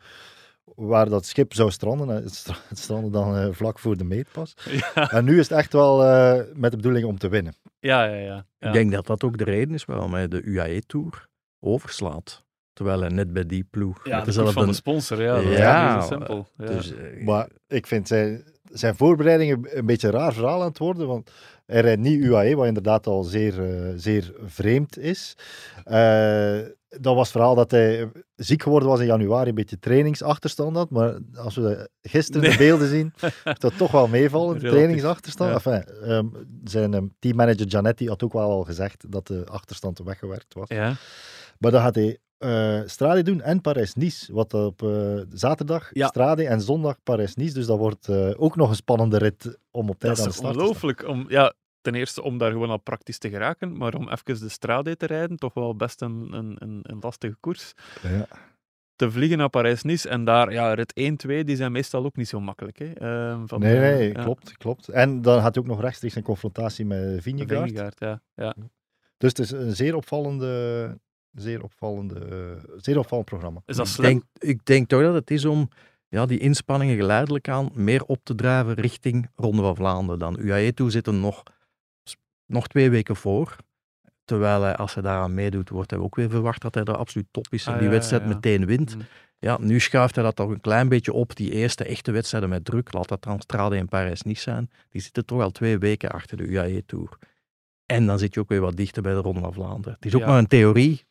[0.75, 2.09] Waar dat schip zou stranden.
[2.09, 4.53] En Het stra- het strandde dan eh, vlak voor de meetpas.
[4.95, 7.53] Ja, En nu is het echt wel eh, met de bedoeling om te winnen.
[7.79, 8.15] ja, ja.
[8.15, 8.45] ja.
[8.57, 8.67] ja.
[8.67, 11.27] Ik denk dat dat ook de reden is waarom hij de UAE-tour
[11.59, 12.43] overslaat.
[12.73, 14.73] Terwijl hij net bij die ploeg Ja, met de koers van de dezelfde...
[14.73, 15.35] sponsor, ja.
[15.35, 16.47] Dat Ja, is simpel.
[16.57, 16.65] Ja.
[16.65, 20.77] Dus, eh, Maar ik vind zijn, zijn voorbereidingen een beetje een raar verhaal aan het
[20.77, 21.07] worden.
[21.07, 21.31] Want
[21.65, 25.35] hij rijdt niet UAE, wat inderdaad al zeer, eh, zeer vreemd is.
[25.83, 26.57] Eh,
[26.99, 30.89] dat was het verhaal dat hij ziek geworden was in januari, een beetje trainingsachterstand had.
[30.89, 32.51] Maar als we gisteren Nee.
[32.51, 33.13] de beelden zien,
[33.59, 35.49] dat toch wel meevallen, de trainingsachterstand.
[35.49, 35.55] ja.
[35.71, 36.27] Enfin, ehm,
[36.63, 40.67] zijn ehm, teammanager Giannetti had ook wel al gezegd dat de achterstand weggewerkt was.
[40.69, 40.93] ja.
[41.59, 44.33] Maar dan gaat hij eh Strade doen en Parijs-Nice.
[44.33, 46.07] Wat op eh, zaterdag Ja.
[46.07, 47.53] Strade en zondag Parijs-Nice.
[47.53, 50.47] Dus dat wordt eh, ook nog een spannende rit om op tijd aan de start
[50.47, 50.67] te staan.
[50.67, 51.07] ongelooflijk.
[51.07, 54.49] Om, ja, ten eerste om daar gewoon al praktisch te geraken, maar om even de
[54.49, 57.73] strade te rijden, toch wel best een, een, een, een lastige koers.
[58.01, 58.27] Ja.
[58.95, 62.27] Te vliegen naar Parijs-Nice en daar, ja, rit 1, 2, die zijn meestal ook niet
[62.27, 62.79] zo makkelijk.
[62.79, 62.93] Hè.
[62.93, 64.23] Ehm, van, Nee, nee, ja.
[64.23, 64.87] klopt, klopt.
[64.87, 67.69] En dan had hij ook nog rechtstreeks een confrontatie met Vingegaard.
[67.69, 68.21] Vingegaard, ja.
[68.35, 68.55] ja.
[69.17, 70.97] Dus het is een zeer opvallende,
[71.33, 73.61] zeer opvallende, eh, zeer opvallend programma.
[73.65, 75.69] Is dat ik, denk, ik denk toch dat het is om
[76.07, 80.39] ja, die inspanningen geleidelijk aan meer op te drijven richting Ronde van Vlaanderen dan.
[80.39, 81.43] UAE toe zit er nog,
[82.45, 83.55] nog twee weken voor.
[84.25, 87.27] Terwijl hij, als hij daaraan meedoet, wordt hij ook weer verwacht dat hij er absoluut
[87.31, 88.33] top is en Ah, die ja, wedstrijd ja, ja.
[88.35, 88.95] meteen wint.
[88.95, 89.01] Mm.
[89.39, 92.65] Ja, nu schuift hij dat toch een klein beetje op, die eerste echte wedstrijden met
[92.65, 92.93] druk.
[92.93, 94.69] Laat dat Transtrade en Parijs-Nice zijn.
[94.89, 97.17] Die zitten toch al twee weken achter de UAE-tour.
[97.85, 99.93] En dan zit je ook weer wat dichter bij de Ronde van Vlaanderen.
[99.93, 100.27] Het is ook Ja.
[100.27, 101.03] maar een theorie.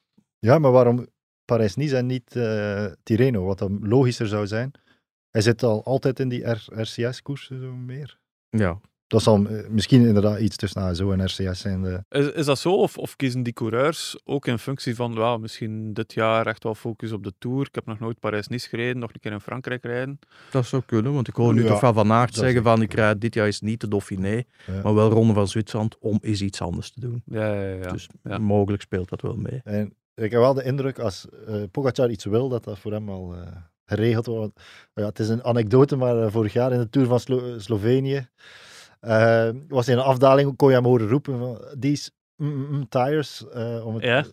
[0.47, 1.07] Ja, maar waarom
[1.45, 3.45] Parijs-Nice en niet eh, Tirreno?
[3.45, 4.71] Wat dan logischer zou zijn.
[5.31, 8.19] Hij zit al altijd in die RCS-koersen zo meer.
[8.49, 11.83] Ja, dat zal eh, misschien inderdaad iets tussen ASO en RCS zijn.
[11.83, 12.05] De...
[12.09, 12.75] Is, is dat zo?
[12.75, 16.75] Of, of kiezen die coureurs ook in functie van, well, misschien dit jaar echt wel
[16.75, 17.67] focus op de Tour.
[17.67, 20.19] Ik heb nog nooit Parijs-Nice gereden, nog een keer in Frankrijk rijden.
[20.51, 22.83] Dat zou kunnen, want ik hoor nu Ja, toch van Van Aert is zeggen van
[22.83, 24.83] ik rijd dit jaar is niet de Dauphiné, Ja.
[24.83, 27.23] maar wel Ronde van Zwitserland om eens iets anders te doen.
[27.27, 27.93] Ja, ja, ja.
[27.93, 28.39] Dus ja.
[28.39, 29.61] mogelijk speelt dat wel mee.
[29.65, 33.09] En ik heb wel de indruk, als eh Pogacar iets wil, dat dat voor hem
[33.09, 33.47] al eh,
[33.85, 34.61] geregeld wordt.
[34.95, 38.29] Ja, het is een anekdote, maar eh, vorig jaar in de Tour van Slo- Slovenië
[39.69, 42.89] was hij in een afdaling, kon je hem horen roepen van these mm, mm, mm,
[42.89, 43.45] tires,
[43.85, 44.25] om het Ja.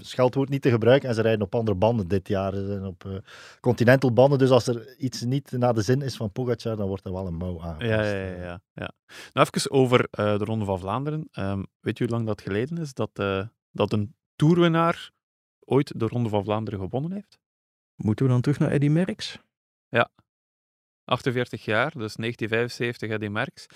[0.00, 1.08] scheldwoord niet te gebruiken.
[1.08, 3.22] En ze rijden op andere banden dit jaar, ze zijn op
[3.60, 4.38] continental banden.
[4.38, 7.26] Dus als er iets niet naar de zin is van Pogacar, dan wordt er wel
[7.26, 7.90] een mouw aangepast.
[7.90, 8.92] Ja, ja, ja, ja.
[9.32, 11.28] Nou, even over de Ronde van Vlaanderen.
[11.32, 13.10] Ehm, weet je hoe lang dat geleden is dat,
[13.70, 15.10] dat een toerwinnaar
[15.66, 17.38] ooit de Ronde van Vlaanderen gewonnen heeft?
[17.94, 19.38] Moeten we dan terug naar Eddy Merckx?
[21.04, 23.66] 48 jaar, dus 1975 Eddy Merckx.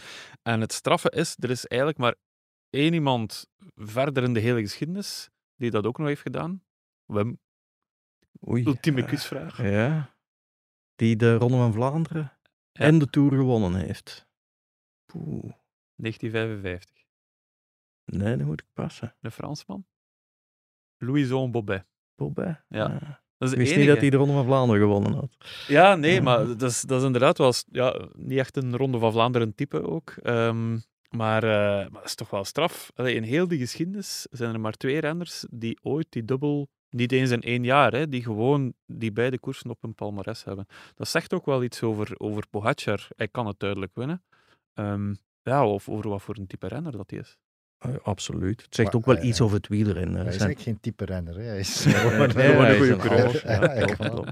[0.42, 2.14] En het straffe is, er is eigenlijk maar
[2.70, 6.62] één iemand verder in de hele geschiedenis die dat ook nog heeft gedaan.
[7.04, 7.40] Wim,
[8.48, 8.64] Oei.
[8.66, 9.18] ultieme.
[9.56, 10.14] Ja.
[10.94, 12.32] Die de Ronde van Vlaanderen
[12.72, 12.84] Ja.
[12.84, 14.28] en de Tour gewonnen heeft.
[15.06, 15.52] Poeh.
[15.94, 17.04] 1955.
[18.04, 19.16] Nee, dat moet ik passen.
[19.20, 19.86] De Fransman.
[21.00, 21.84] Louison Bobet.
[22.14, 22.64] Bobet?
[22.68, 22.84] Ja.
[22.84, 23.00] Ah.
[23.38, 23.78] Dat is Ik wist enige.
[23.78, 25.36] niet dat hij de Ronde van Vlaanderen gewonnen had.
[25.66, 26.22] Ja, nee, Ja.
[26.22, 29.82] maar dat is, dat is inderdaad wel ja, niet echt een Ronde van Vlaanderen type
[29.82, 30.10] ook.
[30.22, 30.78] Ehm,
[31.10, 31.50] maar, eh,
[31.90, 32.90] maar dat is toch wel straf.
[32.94, 37.12] Allee, in heel die geschiedenis zijn er maar twee renners die ooit die dubbel, niet
[37.12, 40.66] eens in één jaar, hè, die gewoon die beide koersen op hun palmarès hebben.
[40.94, 43.08] Dat zegt ook wel iets over, over Pogacar.
[43.16, 44.22] Hij kan het duidelijk winnen.
[44.74, 47.38] Ehm, ja, of over wat voor een type renner dat hij is.
[47.80, 48.62] Eh, absoluut.
[48.62, 50.14] Het zegt Maar, ook wel eh, iets over het wielrennen.
[50.14, 51.34] Hij is eigenlijk geen type renner.
[51.36, 51.42] Hè.
[51.42, 53.42] Hij is Nee, gewoon nee, een- goede coureur.
[53.46, 54.24] Ja, ja, ja.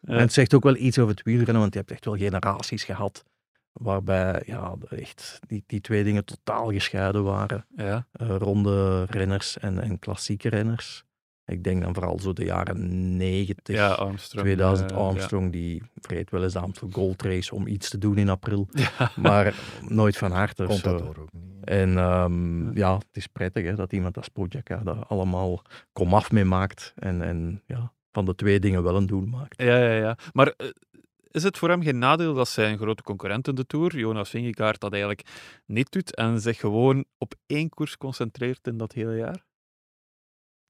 [0.00, 2.84] En het zegt ook wel iets over het wielrennen, want je hebt echt wel generaties
[2.84, 3.24] gehad
[3.72, 7.66] waarbij ja, echt die, die twee dingen totaal gescheiden waren.
[7.76, 11.04] Ja, Eh, ronde renners en, en klassieke renners.
[11.46, 14.46] Ik denk dan vooral zo de jaren 90, ja Armstrong.
[14.46, 18.18] 2000 eh, Armstrong, die vreet wel eens de Amstel Gold Race om iets te doen
[18.18, 19.10] in april, Ja.
[19.16, 19.54] maar
[19.88, 20.64] nooit van harte.
[20.64, 21.64] Contador ook niet.
[21.64, 26.44] En ehm, ja, het is prettig hè, dat iemand als Pogacar daar allemaal komaf mee
[26.44, 29.62] maakt en, en ja, van de twee dingen wel een doel maakt.
[29.62, 30.18] Ja, ja, ja.
[30.32, 30.66] Maar eh,
[31.30, 34.80] is het voor hem geen nadeel dat zijn grote concurrent in de Tour, Jonas Vingegaard,
[34.80, 35.28] dat eigenlijk
[35.66, 39.44] niet doet en zich gewoon op één koers concentreert in dat hele jaar?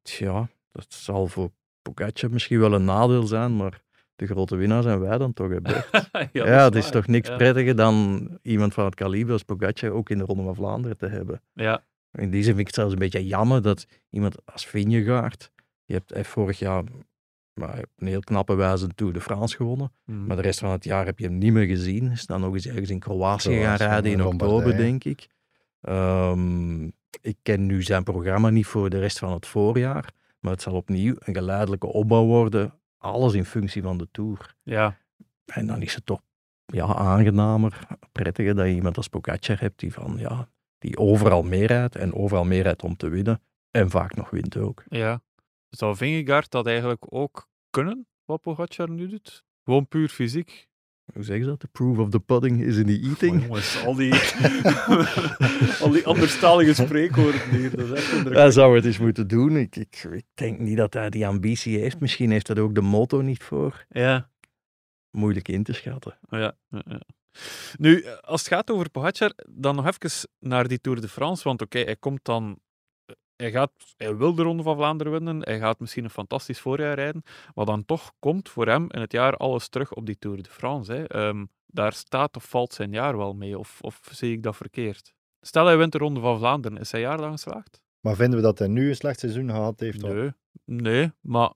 [0.03, 1.51] Tja, dat zal voor
[1.83, 3.83] Pogacar misschien wel een nadeel zijn, maar
[4.17, 5.89] de grote winnaar zijn wij dan toch, Bert?
[6.13, 7.37] ja, ja, dat het is toch niks Ja.
[7.37, 11.07] prettiger dan iemand van het kaliber als Pogacar ook in de Ronde van Vlaanderen te
[11.07, 11.41] hebben.
[11.53, 15.51] Ja, In die zin vind ik het zelfs een beetje jammer dat iemand als Vingegaard,
[15.85, 16.83] je hebt vorig jaar
[17.55, 20.27] maar op een heel knappe wijze een Tour de France gewonnen, Mhm.
[20.27, 22.11] maar de rest van het jaar heb je hem niet meer gezien.
[22.11, 25.29] Is dan nog eens ergens in Kroatië gaan rijden in oktober, denk ik.
[25.81, 26.85] Ehm,
[27.21, 30.13] ik ken nu zijn programma niet voor de rest van het voorjaar,
[30.47, 32.81] maar het zal opnieuw een geleidelijke opbouw worden.
[32.99, 34.55] Alles in functie van de Tour.
[34.63, 34.99] ja.
[35.47, 36.21] En dan is het toch
[36.67, 41.97] ja, aangenamer, prettiger dat je iemand als Pogacar hebt die, van, ja, die overal meerijdt
[41.97, 43.41] en overal meerijdt om te winnen.
[43.71, 44.85] En vaak nog wint ook.
[44.89, 45.23] ja.
[45.69, 49.45] Zou Vingegaard dat eigenlijk ook kunnen, wat Pogacar nu doet?
[49.65, 50.69] Gewoon puur fysiek?
[51.15, 51.61] Hoe zeggen ze dat?
[51.61, 53.43] The proof of the pudding is in the eating.
[53.43, 54.15] Jongens, al die,
[55.83, 59.57] al die anderstalige spreekwoorden hier, dat is echt Hij zou het eens moeten doen.
[59.57, 62.01] Ik, ik, ik denk niet dat hij die ambitie heeft.
[62.01, 63.87] Misschien heeft hij er ook de motto niet voor.
[63.89, 64.31] Ja,
[65.11, 66.19] Moeilijk in te schatten.
[66.29, 67.01] ja, ja, ja.
[67.77, 71.45] Nu, eh, als het gaat over Pogacar, dan nog even naar die Tour de France,
[71.45, 72.59] want oké, hij komt dan...
[73.37, 76.95] Hij, gaat, hij wil de Ronde van Vlaanderen winnen, hij gaat misschien een fantastisch voorjaar
[76.95, 77.23] rijden,
[77.55, 80.51] maar dan toch komt voor hem in het jaar alles terug op die Tour de
[80.51, 80.93] France.
[80.93, 81.07] Hè.
[81.07, 85.15] Ehm, daar staat of valt zijn jaar wel mee, of, of zie ik dat verkeerd?
[85.41, 87.81] Stel hij wint de Ronde van Vlaanderen, is zijn jaar dan geslaagd?
[88.01, 90.05] Maar vinden we dat hij nu een slecht seizoen gehad heeft?
[90.05, 90.13] al?
[90.13, 90.33] Nee,
[90.65, 91.53] nee, maar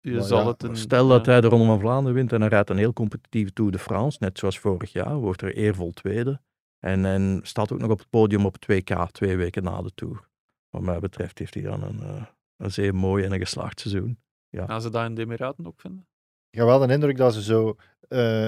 [0.00, 0.76] je Maar zal ja, het een...
[0.76, 3.70] Stel dat hij de Ronde van Vlaanderen wint en hij rijdt een heel competitieve Tour
[3.70, 6.40] de France, net zoals vorig jaar, wordt er eervol tweede.
[6.78, 9.90] En, en staat ook nog op het podium op het 2K, twee weken na de
[9.94, 10.28] Tour.
[10.70, 12.24] Wat mij betreft heeft hij dan een, eh,
[12.56, 14.18] een zeer mooi en een geslaagd seizoen.
[14.50, 16.06] Gaan ze dat in de Emiraten ook vinden?
[16.50, 17.76] Ik heb wel de indruk dat ze zo
[18.08, 18.46] eh,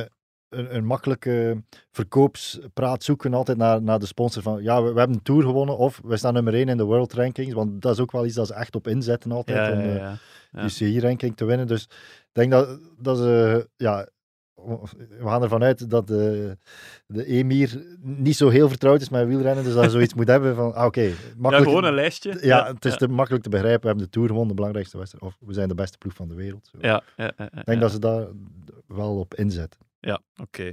[0.48, 5.16] een, een makkelijke verkoopspraat zoeken altijd naar, naar de sponsor van ja, we, we hebben
[5.16, 8.00] een Tour gewonnen of we staan nummer 1 in de World Rankings, want dat is
[8.00, 10.16] ook wel iets dat ze echt op inzetten altijd om de
[10.52, 10.64] ja.
[10.64, 11.66] UCI-ranking te winnen.
[11.66, 14.08] Dus ik denk dat, dat ze, ja,
[14.64, 16.56] we gaan ervan uit dat de,
[17.06, 20.54] de emir niet zo heel vertrouwd is met wielrennen, dus dat hij zoiets moet hebben
[20.54, 21.68] van, ah, oké, Ja, makkelijk.
[21.68, 22.38] gewoon een lijstje.
[22.40, 23.80] Ja, het is te makkelijk te begrijpen.
[23.80, 25.24] We hebben de Tour gewonnen, de belangrijkste wedstrijd.
[25.24, 26.68] Of we zijn de beste ploeg van de wereld.
[26.72, 26.78] Zo.
[26.80, 27.78] Ja, ja, ja, ja, Ik denk ja.
[27.78, 28.26] dat ze daar
[28.86, 29.80] wel op inzetten.
[30.00, 30.70] Ja, oké.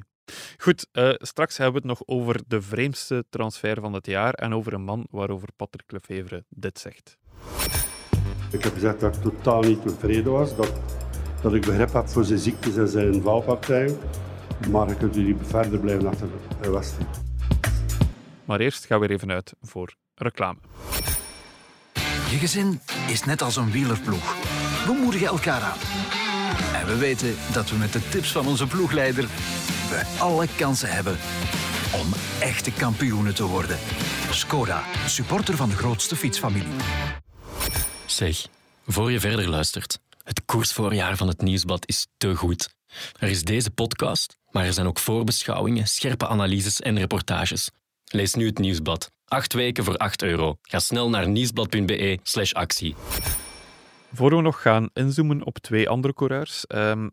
[0.58, 4.54] Goed, eh, straks hebben we het nog over de vreemdste transfer van het jaar en
[4.54, 7.18] over een man waarover Patrick Lefevre dit zegt.
[8.52, 10.72] Ik heb gezegd dat ik totaal niet tevreden was, dat,
[11.46, 13.98] dat ik begrip heb voor zijn ziektes en zijn valpartijen.
[14.72, 16.28] Maar ik kunt jullie verder blijven achter
[16.62, 17.08] de Westen.
[18.46, 20.60] Maar eerst gaan we er even uit voor reclame.
[22.30, 24.36] Je gezin is net als een wielerploeg.
[24.86, 25.78] We moedigen elkaar aan.
[26.82, 29.24] En we weten dat we met de tips van onze ploegleider
[29.90, 31.18] we alle kansen hebben
[31.94, 32.08] om
[32.40, 33.78] echte kampioenen te worden.
[34.30, 36.74] Skoda, supporter van de grootste fietsfamilie.
[38.06, 38.48] Zeg,
[38.88, 40.00] voor je verder luistert.
[40.26, 42.76] Het koersvoorjaar van het Nieuwsblad is te goed.
[43.20, 47.70] Er is deze podcast, maar er zijn ook voorbeschouwingen, scherpe analyses en reportages.
[48.06, 49.12] Lees nu het Nieuwsblad.
[49.26, 50.58] Acht weken voor 8 euro.
[50.62, 52.96] Ga snel naar nieuwsblad.be slash actie.
[54.14, 57.10] Voor we nog gaan inzoomen op twee andere coureurs, ehm,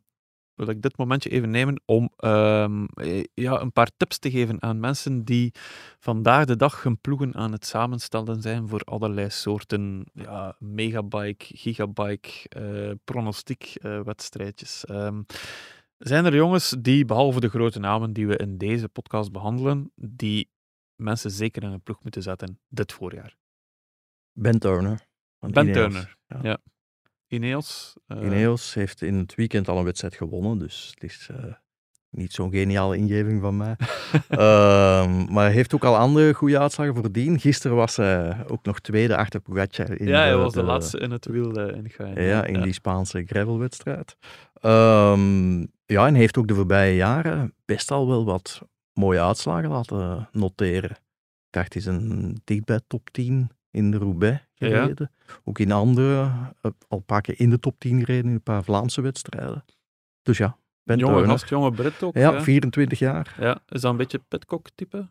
[0.55, 4.63] wil ik dit momentje even nemen om ehm, eh, ja, een paar tips te geven
[4.63, 5.53] aan mensen die
[5.99, 12.49] vandaag de dag hun ploegen aan het samenstellen zijn voor allerlei soorten ja, megabike, gigabike,
[12.49, 14.85] eh pronostiek eh, wedstrijdjes.
[14.85, 15.23] Ehm,
[15.99, 20.51] zijn er jongens die, behalve de grote namen die we in deze podcast behandelen, die
[20.97, 23.37] mensen zeker in een ploeg moeten zetten dit voorjaar?
[24.33, 25.07] Ben Turner.
[25.39, 25.73] Ben.
[25.73, 26.59] Turner, ja.
[27.33, 27.95] Ineos.
[28.07, 31.53] eh, Ineos heeft in het weekend al een wedstrijd gewonnen, dus het is eh,
[32.11, 33.77] niet zo'n geniale ingeving van mij.
[34.29, 37.41] Ehm, maar hij heeft ook al andere goede uitslagen voordien.
[37.41, 40.01] Gisteren was hij ook nog tweede achter Pogacar.
[40.01, 42.15] In ja, hij was de, laatste in het wiel eh, ingaan.
[42.15, 44.17] Ja, in die Spaanse gravelwedstrijd.
[44.55, 50.29] Ehm, ja, en heeft ook de voorbije jaren best al wel wat mooie uitslagen laten
[50.33, 50.91] noteren.
[50.91, 54.67] Ik dacht, hij is een dicht bij top 10 in de Roubaix Ja.
[54.69, 55.11] gereden.
[55.45, 56.23] Ook in andere,
[56.61, 59.65] eh, al een paar keer in de top 10 gereden in een paar Vlaamse wedstrijden.
[60.23, 61.31] Dus ja, Ben Jonge Turner.
[61.31, 62.15] gast, jonge Brit ook.
[62.17, 62.43] Ja, hè?
[62.43, 63.35] 24 jaar.
[63.39, 65.09] Ja, is dat een beetje Pitcock-type?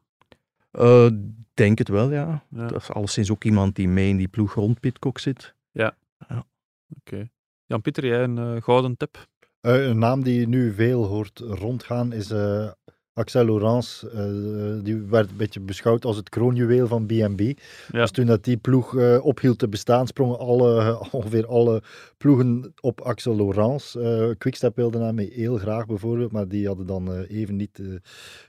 [0.71, 1.07] Eh,
[1.53, 2.43] denk het wel, ja.
[2.49, 2.67] Ja.
[2.67, 5.55] Dat is alleszins ook iemand die mee in die ploeg rond Pitcock zit.
[5.71, 5.95] Ja.
[6.29, 6.45] Ja.
[6.99, 7.29] Oké.
[7.65, 9.27] Jan-Pieter, jij een eh, gouden tip?
[9.61, 12.71] Eh, een naam die je nu veel hoort rondgaan is eh,
[13.13, 14.09] Axel Laurence.
[14.09, 17.41] Eh, die werd een beetje beschouwd als het kroonjuweel van B&B.
[17.41, 18.01] Ja.
[18.01, 21.81] Dus toen dat die ploeg eh, ophield te bestaan, sprongen alle, ongeveer alle
[22.17, 23.99] ploegen op Axel Laurence.
[24.01, 27.81] Eh Quickstep wilde daarmee heel graag bijvoorbeeld, maar die hadden dan even niet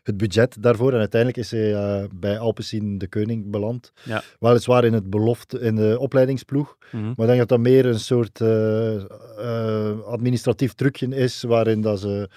[0.03, 0.92] het budget daarvoor.
[0.92, 3.92] En uiteindelijk is hij bij Alpecin de Koning beland.
[4.05, 4.22] Ja.
[4.38, 6.77] Weliswaar in, het belofte, in de opleidingsploeg.
[6.92, 7.03] Mhm.
[7.03, 8.40] Maar ik denk dat dat meer een soort
[10.07, 12.29] administratief trucje is, waarin dat ze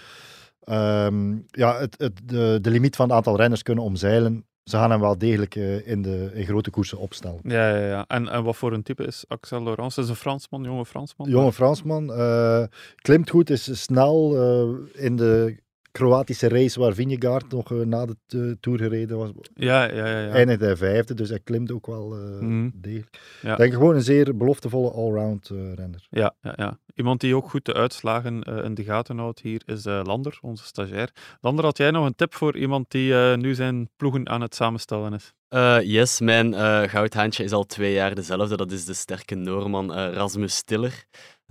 [0.65, 4.45] ehm, ja, het, het, de, de limiet van het aantal renners kunnen omzeilen.
[4.63, 7.39] Ze gaan hem wel degelijk eh, in, de, in grote koersen opstellen.
[7.43, 8.05] Ja, ja, ja.
[8.07, 10.01] En, en wat voor een type is Axel Laurence?
[10.01, 11.29] Is een Fransman, jonge Fransman?
[11.29, 12.63] Jonge Fransman, eh,
[12.95, 15.63] klimt goed, is snel eh, in de
[15.95, 19.29] Kroatische race waar Vingegaard nog eh, na de Tour gereden was.
[19.53, 20.19] Ja, ja, ja.
[20.19, 20.29] ja.
[20.29, 22.69] Eindigde hij vijfde, dus hij klimt ook wel eh, Mhm.
[22.73, 23.19] degelijk.
[23.41, 23.51] Ja.
[23.51, 26.07] Ik denk gewoon een zeer beloftevolle allround eh renner.
[26.09, 26.79] Ja, ja, ja.
[26.95, 30.37] Iemand die ook goed de uitslagen eh, in de gaten houdt hier is eh, Lander,
[30.41, 31.09] onze stagiair.
[31.41, 34.55] Lander, had jij nog een tip voor iemand die eh, nu zijn ploegen aan het
[34.55, 35.33] samenstellen is?
[35.47, 38.57] Eh, yes, mijn eh, goudhaantje is al twee jaar dezelfde.
[38.57, 41.03] Dat is de sterke Noorman Rasmus Stiller.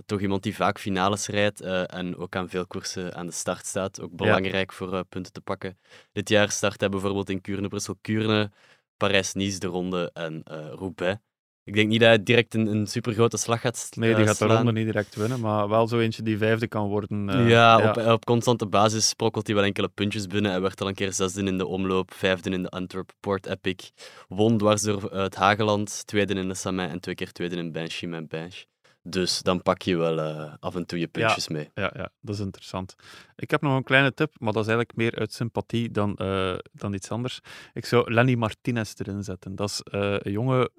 [0.05, 3.65] Toch iemand die vaak finales rijdt eh, en ook aan veel koersen aan de start
[3.65, 4.01] staat.
[4.01, 5.77] Ook belangrijk voor eh, punten te pakken.
[6.11, 8.51] Dit jaar start hij bijvoorbeeld in Kuurne, Brussel, Kuurne,
[8.97, 11.19] Parijs-Nice, de ronde en eh Roubaix.
[11.63, 14.45] Ik denk niet dat hij direct een, een supergrote slag gaat Nee, die gaat de
[14.45, 17.29] ronde niet direct winnen, maar wel zo eentje die vijfde kan worden.
[17.29, 20.51] eh, ja, Op, op constante basis sprokkelt hij wel enkele puntjes binnen.
[20.51, 23.91] Hij werd al een keer zesde in de omloop, vijfde in de Antwerp Port Epic.
[24.27, 28.09] Won dwars door het Hageland, tweede in de Samay en twee keer tweede in Banshee
[28.09, 28.63] met Bansh.
[29.07, 31.69] Dus dan pak je wel eh, af en toe je puntjes ja, mee.
[31.73, 32.95] Ja, ja, dat is interessant.
[33.35, 36.55] Ik heb nog een kleine tip, maar dat is eigenlijk meer uit sympathie dan, eh,
[36.71, 37.39] dan iets anders.
[37.73, 39.55] Ik zou Lenny Martinez erin zetten.
[39.55, 40.71] Dat is eh, een jonge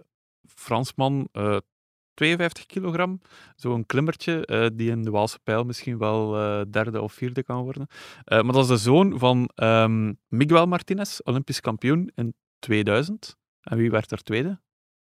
[0.44, 1.56] Fransman, eh
[2.14, 3.20] 52 kilogram.
[3.56, 6.30] Zo'n klimmertje, die in de Waalse pijl misschien wel
[6.70, 7.86] derde of vierde kan worden.
[8.24, 13.36] Maar dat is de zoon van ehm, Miguel Martinez, Olympisch kampioen in 2000.
[13.60, 14.60] En wie werd er tweede?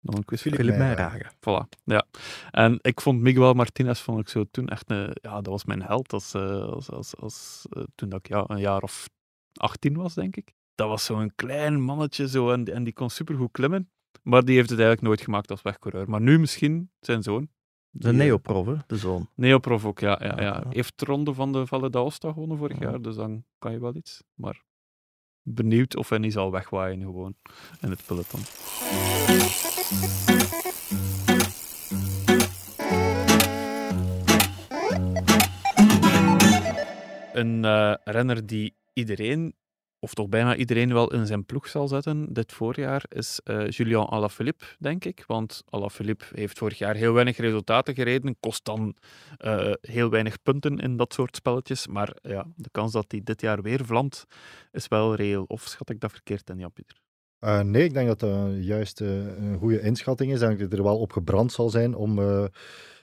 [0.08, 0.42] Nog een quiz.
[0.42, 1.32] Philippe Meijeragen.
[1.36, 2.06] Voilà, ja.
[2.52, 5.18] En ik vond Miguel Martinez vond ik zo toen echt een...
[5.22, 8.44] Ja, dat was mijn held als, eh, als, als, als, eh, toen dat ik ja,
[8.48, 9.10] een jaar of
[9.54, 10.54] 18 was, denk ik.
[10.76, 13.90] Dat was zo'n klein mannetje zo, en, en die kon supergoed klimmen.
[14.24, 16.10] Maar die heeft het eigenlijk nooit gemaakt als wegcoureur.
[16.10, 17.50] Maar nu misschien zijn zoon.
[17.90, 19.30] De eh, neoprof, hè, de zoon.
[19.36, 20.20] Neoprof ook, ja.
[20.24, 20.64] ja, ja.
[20.70, 23.96] Heeft de ronde van de Valle d'Aosta gewonnen vorig jaar, dus dan kan je wel
[23.96, 24.24] iets.
[24.34, 24.64] Maar
[25.48, 27.36] benieuwd of hij niet zal wegwaaien gewoon
[27.82, 28.40] in het peloton.
[37.34, 39.56] Een eh, renner die iedereen
[40.08, 44.06] of toch bijna iedereen wel in zijn ploeg zal zetten dit voorjaar, is uh, Julian
[44.06, 45.24] Alaphilippe, denk ik.
[45.28, 48.96] Want Alaphilippe heeft vorig jaar heel weinig resultaten gereden, kost dan
[49.46, 51.88] uh, heel weinig punten in dat soort spelletjes.
[51.88, 54.26] Maar ja, de kans dat hij dit jaar weer vlamt,
[54.72, 55.44] is wel reëel.
[55.48, 56.98] Of schat ik dat verkeerd in, Jan-Pieter?
[57.40, 60.42] Uh, nee, ik denk dat dat juist een goede inschatting is.
[60.42, 62.20] En dat hij er wel op gebrand zal zijn om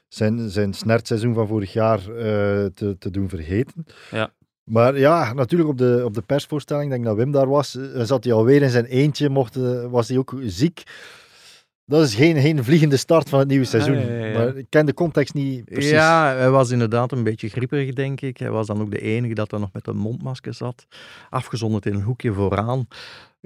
[0.09, 3.85] zijn, zijn snertseizoen van vorig jaar te, te doen vergeten.
[4.11, 4.33] Ja.
[4.65, 8.03] Maar ja, natuurlijk op de, op de persvoorstelling, denk ik dat Wim daar was, eh,
[8.03, 10.83] zat hij alweer in zijn eentje, mocht, eh, was hij ook ziek.
[11.87, 13.97] Dat is geen, geen vliegende start van het nieuwe seizoen.
[13.97, 15.91] Ah, Maar ik ken de context niet precies.
[15.91, 18.37] Ja, hij was inderdaad een beetje grieperig, denk ik.
[18.37, 20.87] Hij was dan ook de enige dat er nog met een mondmasker zat.
[21.31, 22.87] Afgezonderd in een hoekje vooraan.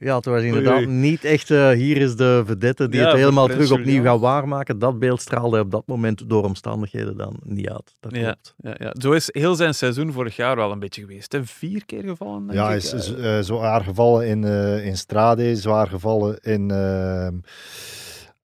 [0.00, 3.46] Ja, het was inderdaad niet echt, uh, hier is de vedette die Ja, het helemaal
[3.46, 4.78] terug opnieuw gaat waarmaken.
[4.78, 7.94] Dat beeld straalde op dat moment door omstandigheden dan niet uit.
[8.00, 8.54] Dat Ja, klopt.
[8.56, 8.94] ja, ja.
[8.98, 11.32] Zo is heel zijn seizoen vorig jaar wel een beetje geweest.
[11.32, 11.44] Hè?
[11.44, 12.68] Vier keer gevallen, denk Ja, ik.
[12.68, 16.70] hij is Eh, z- eh, zwaar gevallen in, eh, in Strade, zwaar gevallen in...
[16.70, 17.34] ehm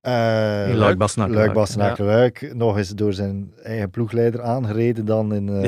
[0.00, 1.58] eh, In Luik, Bastenaken, Luik, Luik.
[1.58, 2.54] Bastenaken, Luik.
[2.54, 5.62] Nog eens door zijn eigen ploegleider aangereden dan in eh,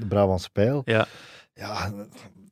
[0.00, 0.82] de Brabantse Pijl.
[0.84, 1.06] Ja.
[1.54, 1.92] ja,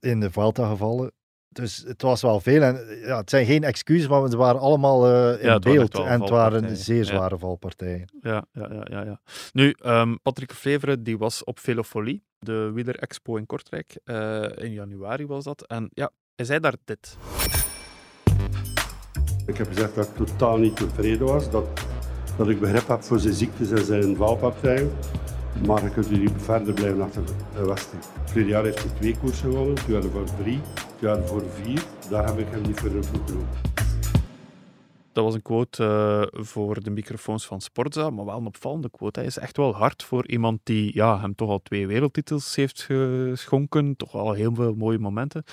[0.00, 1.12] in de Vuelta gevallen.
[1.54, 2.62] Dus het was wel veel.
[2.62, 5.94] En ja, het zijn geen excuses, maar ze waren allemaal eh, in Ja, beeld.
[5.94, 7.04] En het waren zeer Ja.
[7.04, 8.08] zware valpartijen.
[8.20, 9.20] Ja, ja, ja, ja, ja.
[9.52, 13.96] Nu, ehm, Patrick Flevere die was op Velofolie, de Wieler Expo in Kortrijk.
[14.04, 15.66] Eh, in januari was dat.
[15.66, 17.16] En ja, hij zei daar dit.
[19.46, 21.50] Ik heb gezegd dat ik totaal niet tevreden was.
[21.50, 21.64] Dat,
[22.36, 24.92] dat ik begrip heb voor zijn ziektes en zijn valpartijen.
[25.66, 27.22] Maar je kunt hier verder blijven achter
[27.56, 27.98] de Westen.
[28.24, 30.60] Vorig jaar heeft hij twee koersen gewonnen, twee jaar voor drie,
[31.04, 31.84] twee jaar voor vier.
[32.10, 32.90] Daar heb ik hem niet voor.
[35.12, 35.84] Dat was een quote
[36.32, 39.18] eh, voor de microfoons van Sportza, maar wel een opvallende quote.
[39.18, 42.82] Hij is echt wel hard voor iemand die ja, hem toch al twee wereldtitels heeft
[42.82, 43.96] geschonken.
[43.96, 45.44] Toch wel heel veel mooie momenten.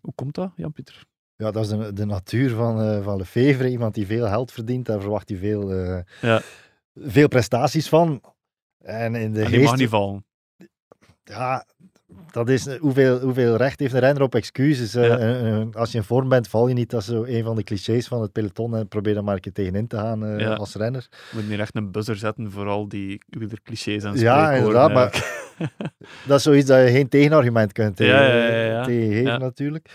[0.00, 1.04] Hoe komt dat, Jan-Pieter?
[1.36, 3.70] Ja, dat is de, de natuur van, eh van Lefevre.
[3.70, 6.40] Iemand die veel geld verdient, daar verwacht hij veel, eh, Ja.
[6.94, 8.22] veel prestaties van.
[8.78, 10.24] En in de En die mag geest- niet vallen.
[11.22, 11.66] Ja,
[12.32, 14.94] dat is eh, hoeveel, hoeveel recht heeft een renner op excuses.
[14.94, 15.18] eh, Ja.
[15.18, 16.90] eh, eh, als je in vorm bent, val je niet.
[16.90, 18.76] Dat is zo een van de clichés van het peloton.
[18.76, 20.52] En probeer er maar een keer tegenin te gaan eh, Ja.
[20.54, 21.06] als renner.
[21.10, 23.22] We moeten hier echt een buzzer zetten voor al die
[23.64, 24.92] clichés en Ja, inderdaad.
[24.92, 25.38] Maar
[26.26, 28.84] dat is zoiets dat je geen tegenargument kunt tegen, Ja, ja.
[28.84, 29.88] tegengeven, natuurlijk.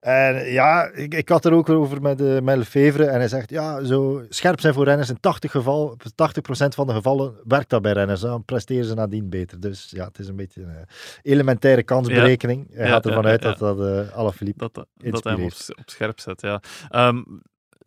[0.00, 3.04] En ja, ik, ik had er ook over met, uh, met Lefevre.
[3.04, 5.08] En hij zegt, ja, zo scherp zijn voor renners.
[5.08, 6.02] In 80, geval, 80%
[6.68, 8.20] van de gevallen werkt dat bij renners.
[8.20, 9.60] Dan presteren ze nadien beter.
[9.60, 10.86] Dus ja, het is een beetje een
[11.22, 12.66] elementaire kansberekening.
[12.74, 15.78] Hij gaat ervan ja, uit dat dat uh, Alaphilippe dat, dat hij hem op, inspireert.
[15.78, 16.40] op scherp zet.
[16.40, 16.62] Ja.
[16.88, 17.22] Ehm,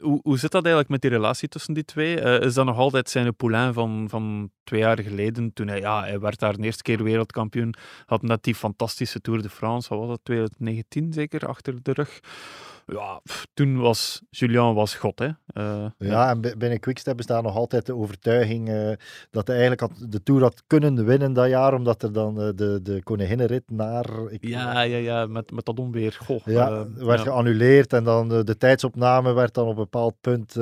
[0.02, 2.20] hoe, hoe zit dat eigenlijk met die relatie tussen die twee?
[2.20, 5.54] Eh, is dat nog altijd zijn Poulain van, van twee jaar geleden?
[5.54, 7.74] Toen hij, ja, hij werd daar de eerste keer wereldkampioen.
[8.06, 12.20] Had net die fantastische Tour de France, wat was dat, 2019 zeker, achter de rug.
[12.96, 15.28] Ja, pff, toen was Julian was god, hè.
[15.46, 18.92] Eh, Ja, en bi- binnen Quickstep bestaat nog altijd de overtuiging eh,
[19.30, 22.50] dat hij eigenlijk had, de Tour had kunnen winnen dat jaar, omdat er dan eh,
[22.56, 24.06] de, de koninginnenrit naar...
[24.30, 26.18] Ik, ja, ja, ja, met, met dat onweer.
[26.26, 27.26] Goh, Ja, werd ja.
[27.26, 30.56] geannuleerd en dan de, de tijdsopname werd dan op een bepaald punt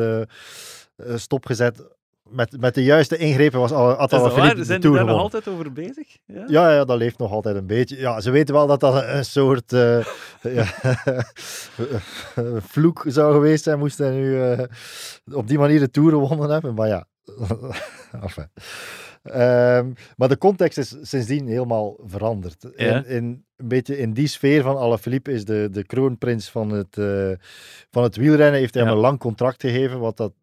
[1.16, 1.98] stopgezet.
[2.30, 6.18] Met, met de juiste ingrepen was Alaphilippe Zijn die Tour daar nog altijd over bezig?
[6.26, 6.44] Ja?
[6.48, 7.98] Ja, ja, dat leeft nog altijd een beetje.
[7.98, 10.06] Ja, ze weten wel dat dat een, soort eh,
[12.74, 14.64] vloek zou geweest zijn, moest hij nu eh,
[15.32, 16.74] op die manier de Tour gewonnen hebben.
[16.74, 17.06] Maar ja,
[18.22, 18.50] enfin.
[19.24, 22.68] Ehm, maar de context is sindsdien helemaal veranderd.
[22.76, 22.96] Ja.
[22.96, 26.98] In, in, een beetje in die sfeer van Alaphilippe is de, de kroonprins van het,
[26.98, 27.32] eh,
[27.92, 30.34] van het wielrennen, heeft hij hem een lang contract gegeven, wat dat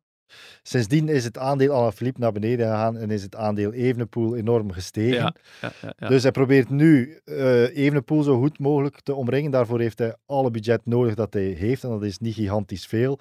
[0.62, 5.12] Sindsdien is het aandeel Alaphilippe naar beneden gegaan en is het aandeel Evenepoel enorm gestegen.
[5.12, 6.08] Ja, ja, ja.
[6.08, 9.50] Dus hij probeert nu eh Evenepoel zo goed mogelijk te omringen.
[9.50, 13.18] Daarvoor heeft hij alle budget nodig dat hij heeft en dat is niet gigantisch veel.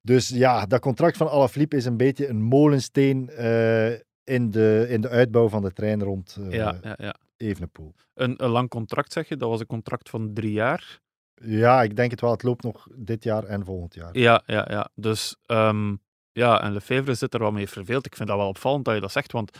[0.00, 3.92] Dus ja, dat contract van Alaphilippe is een beetje een molensteen eh,
[4.24, 7.14] in, de, in de uitbouw van de trein rond ja, ja.
[7.36, 7.94] Evenepoel.
[8.14, 9.36] Een, een lang contract, zeg je?
[9.36, 11.00] Dat was een contract van drie jaar.
[11.34, 12.30] Ja, ik denk het wel.
[12.30, 14.18] Het loopt nog dit jaar en volgend jaar.
[14.18, 14.90] Ja, ja, ja.
[14.94, 15.94] Dus ehm,
[16.38, 18.06] ja, en Lefevre zit er wel mee verveeld.
[18.06, 19.58] Ik vind dat wel opvallend dat je dat zegt, want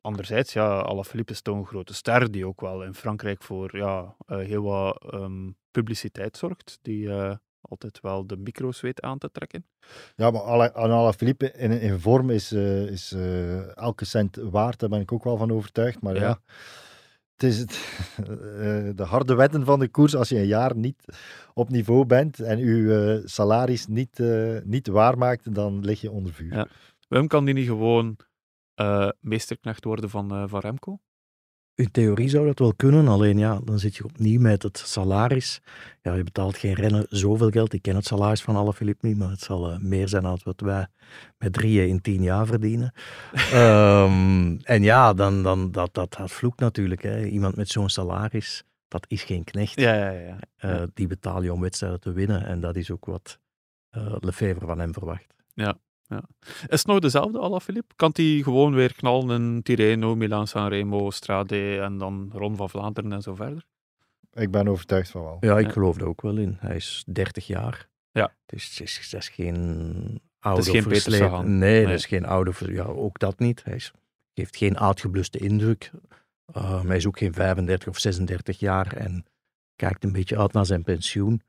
[0.00, 4.16] anderzijds, ja, Alaphilippe is toch een grote ster die ook wel in Frankrijk voor ja,
[4.26, 9.30] eh, heel wat ehm, publiciteit zorgt, die eh, altijd wel de micro's weet aan te
[9.30, 9.66] trekken.
[10.16, 10.42] Ja, maar
[10.74, 13.12] aan Alaphilippe in, in vorm is, eh, is
[13.74, 14.78] elke cent waard.
[14.78, 16.00] Daar ben ik ook wel van overtuigd.
[16.02, 16.40] Maar ja, Ja.
[17.40, 17.70] Het is het,
[18.16, 18.26] eh,
[18.94, 20.16] de harde wetten van de koers.
[20.16, 21.04] Als je een jaar niet
[21.54, 26.32] op niveau bent en je eh, salaris niet, eh, niet waarmaakt, dan lig je onder
[26.32, 26.68] vuur.
[27.08, 28.16] Waarom kan die niet gewoon
[28.74, 30.98] eh, meesterknecht worden van, van Remco?
[31.80, 35.60] In theorie zou dat wel kunnen, alleen ja, dan zit je opnieuw met het salaris.
[36.02, 37.72] Ja, je betaalt geen renner zoveel geld.
[37.72, 40.60] Ik ken het salaris van Alaphilippe niet, maar het zal eh, meer zijn dan wat
[40.60, 40.86] wij
[41.38, 42.92] met drieën in tien jaar verdienen.
[43.52, 47.02] Ehm, en ja, dan, dan, dat, dat, dat vloekt natuurlijk.
[47.02, 47.24] Hè.
[47.24, 49.80] Iemand met zo'n salaris, dat is geen knecht.
[49.80, 50.38] Ja, ja, ja.
[50.56, 52.44] Eh, die betaal je om wedstrijden te winnen.
[52.46, 53.38] En dat is ook wat
[53.96, 55.34] uh, Lefevre van hem verwacht.
[55.54, 55.78] Ja,
[56.10, 56.22] ja.
[56.68, 57.94] Is het nog dezelfde Alaphilippe?
[57.96, 63.12] Kan hij gewoon weer knallen in Tirreno, Milan Sanremo, Strade en dan Ron van Vlaanderen
[63.12, 63.64] en zo verder?
[64.32, 65.36] Ik ben overtuigd van wel.
[65.40, 66.56] Ja, ik geloof er ook wel in.
[66.60, 67.88] Hij is 30 jaar.
[68.12, 68.32] Ja.
[68.46, 71.58] Het is, het is, het is geen oude Het is geen Peter versleten- Sagan.
[71.58, 71.84] Nee, Nee.
[71.86, 72.52] dat is geen oude...
[72.66, 73.64] Ja, ook dat niet.
[73.64, 73.92] Hij is,
[74.34, 75.90] geeft geen uitgebluste indruk.
[76.56, 79.24] Uh, hij is ook geen 35 of 36 jaar en
[79.76, 81.42] kijkt een beetje uit naar zijn pensioen.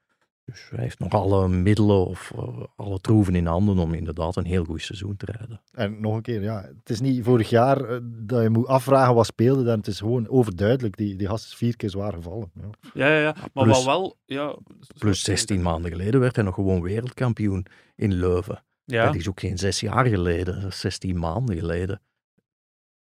[0.52, 4.46] Dus hij heeft nog alle middelen of eh, alle troeven in handen om inderdaad een
[4.46, 5.62] heel goed seizoen te rijden.
[5.72, 9.16] En nog een keer, ja, het is niet vorig jaar eh, dat je moet afvragen
[9.16, 10.98] wat speelde, dan het is gewoon overduidelijk.
[10.98, 12.52] Die, die gast is vier keer zwaar gevallen.
[12.54, 12.70] Ja.
[12.94, 13.36] Ja, ja, ja.
[13.54, 14.18] Maar Plus- wel wel...
[14.26, 14.58] Ja,
[14.98, 18.64] Plus 16 maanden geleden werd hij nog gewoon wereldkampioen in Leuven.
[18.84, 19.06] Ja.
[19.06, 22.02] Dat is ook geen zes jaar geleden, dat is 16 maanden geleden.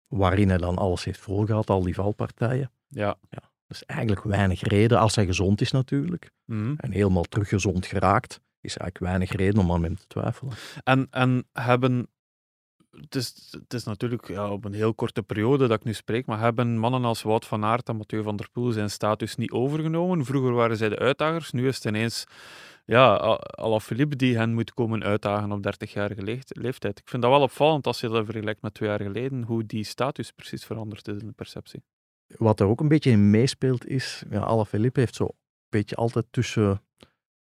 [0.07, 2.71] Waarin hij dan alles heeft volgehad, al die valpartijen.
[2.87, 3.17] Ja.
[3.29, 3.50] ja.
[3.71, 6.31] Dus eigenlijk weinig reden, als hij gezond is natuurlijk.
[6.45, 6.73] Mhm.
[6.77, 10.53] En helemaal teruggezond geraakt, is eigenlijk weinig reden om aan hem te twijfelen.
[10.83, 12.07] En, en hebben...
[12.91, 16.25] Het is, het is natuurlijk ja, op een heel korte periode dat ik nu spreek,
[16.25, 19.51] maar hebben mannen als Wout van Aert en Mathieu van der Poel zijn status niet
[19.51, 20.25] overgenomen?
[20.25, 22.25] Vroeger waren zij de uitdagers, nu is het ineens
[22.85, 26.99] ja, Alaphilippe die hen moet komen uitdagen op 30-jarige leeft- leeftijd.
[26.99, 29.83] Ik vind dat wel opvallend als je dat vergelijkt met twee jaar geleden, hoe die
[29.83, 31.83] status precies veranderd is in de perceptie.
[32.37, 35.33] Wat er ook een beetje in meespeelt is, ja, Alaphilippe heeft zo een
[35.69, 36.81] beetje altijd tussen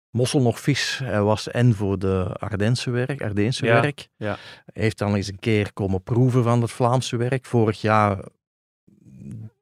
[0.09, 0.99] mossel nog vis.
[1.03, 4.07] Hij was en voor de Ardense werk, Ardeense Ja, werk.
[4.17, 4.37] ja.
[4.65, 7.45] Hij heeft dan eens een keer komen proeven van het Vlaamse werk.
[7.45, 8.23] Vorig jaar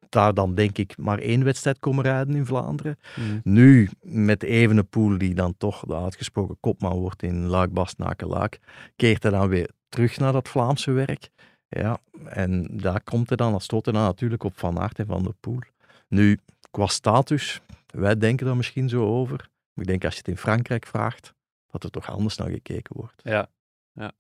[0.10, 2.98] daar dan denk ik maar één wedstrijd komen rijden in Vlaanderen.
[3.16, 3.40] Mhm.
[3.44, 8.60] Nu met Evenepoel, die dan toch de uitgesproken kopman wordt in Luik, Bastenaken, Luik,
[8.96, 11.30] keert hij dan weer terug naar dat Vlaamse werk.
[11.70, 15.06] Ja, en daar komt hij dan, dat stoot hij dan natuurlijk op Van Aert en
[15.06, 15.60] Van der Poel.
[16.08, 16.40] Nu,
[16.72, 19.38] qua status, wij denken daar misschien zo over.
[19.74, 21.34] Maar ik denk als je het in Frankrijk vraagt,
[21.68, 23.22] dat er toch anders naar gekeken wordt.
[23.24, 23.50] Ja,
[23.92, 24.12] ja.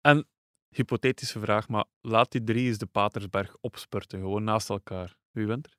[0.00, 0.26] En,
[0.68, 5.16] hypothetische vraag, maar laat die drie eens de Patersberg opspurten, gewoon naast elkaar.
[5.30, 5.76] Wie wint er?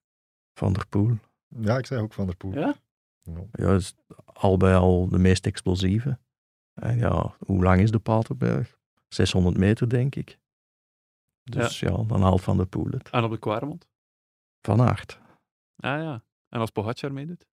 [0.54, 1.18] Van der Poel.
[1.48, 2.54] Ja, ik zeg ook Van der Poel.
[2.54, 2.76] Ja?
[3.24, 3.96] Ja, dat is
[4.26, 6.20] al bij al de meest explosieve.
[6.74, 8.78] En ja, hoe lang is de Paterberg?
[9.08, 10.40] 600 meter, denk ik.
[11.44, 13.10] Dus ja, dan haalt Van der Poel het.
[13.10, 13.88] En op de Kwaremond?
[14.62, 15.20] Van Aert.
[15.76, 16.24] Ah ja.
[16.50, 17.46] En als Pogacar meedoet?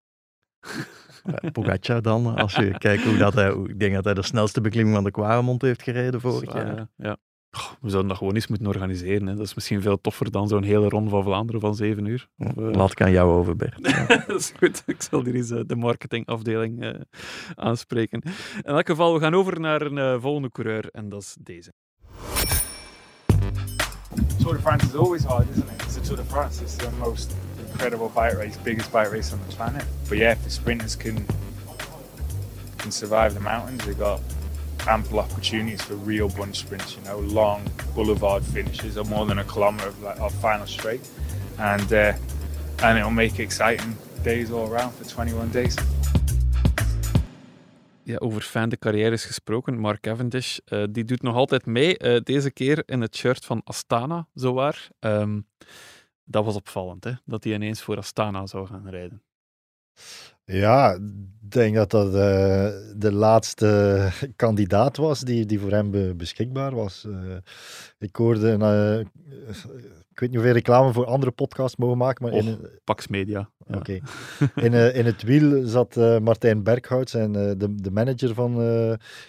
[1.51, 3.51] Pogacar dan, als je kijkt hoe dat hij...
[3.51, 6.75] Ik denk dat hij de snelste beklimming van de Kwaremond heeft gereden vorig Zwaar, jaar.
[6.75, 6.87] ja.
[6.95, 7.17] ja.
[7.81, 9.27] We zouden dat gewoon eens moeten organiseren.
[9.27, 9.35] Hè.
[9.35, 12.27] Dat is misschien veel toffer dan zo'n hele ronde van Vlaanderen van zeven uur.
[12.37, 13.83] Of, eh, Laat ik aan jou over, Bert.
[14.27, 14.83] dat is goed.
[14.85, 17.01] Ik zal hier eens eh, de marketingafdeling eh,
[17.55, 18.21] aanspreken.
[18.55, 21.73] In elk geval, we gaan over naar een volgende coureur en dat is deze.
[24.41, 25.81] Tour de France is always hard, isn't it?
[25.83, 26.61] It's the Tour de France.
[26.61, 29.85] It's the most incredible bike race, biggest bike race on the planet.
[30.09, 31.25] But yeah, if the sprinters can
[32.79, 34.19] can survive the mountains, they've got
[34.87, 36.95] ample opportunities for real bunch sprints.
[36.95, 41.07] You know, long boulevard finishes of more than a kilometre of, like, of final straight,
[41.59, 42.13] and uh,
[42.81, 45.77] and it'll make exciting days all around for 21 days.
[48.11, 49.79] Ja, over fijne carrières gesproken.
[49.79, 51.97] Mark Cavendish, eh, die doet nog altijd mee.
[51.97, 54.89] eh, deze keer in het shirt van Astana, zowaar.
[54.99, 55.39] Ehm
[56.23, 57.11] dat was opvallend, hè?
[57.25, 59.21] dat hij ineens voor Astana zou gaan rijden.
[60.45, 66.13] Ja, ik denk dat dat eh, de laatste kandidaat was die, die voor hem be-
[66.17, 67.07] beschikbaar was.
[67.99, 68.57] Ik hoorde,
[70.11, 73.49] ik weet niet hoeveel reclame voor andere podcasts mogen maken, maar in, Pax Media.
[73.67, 73.77] ja.
[73.77, 73.99] Oké.
[74.65, 78.51] In, eh, in het wiel zat eh, Martijn Berghout, en, eh, de, de manager van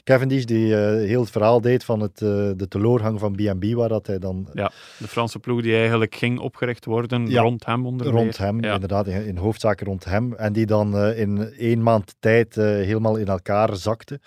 [0.04, 4.18] Cavendish, die heel het verhaal deed van het, de teleurgang van B&B, waar dat hij
[4.18, 8.36] dan Ja, de Franse ploeg die eigenlijk ging opgericht worden Ja, rond hem onder rond
[8.38, 8.74] hem, Ja.
[8.74, 10.34] inderdaad, in, in hoofdzaak rond hem.
[10.34, 14.20] En die dan in één maand tijd helemaal in elkaar zakte.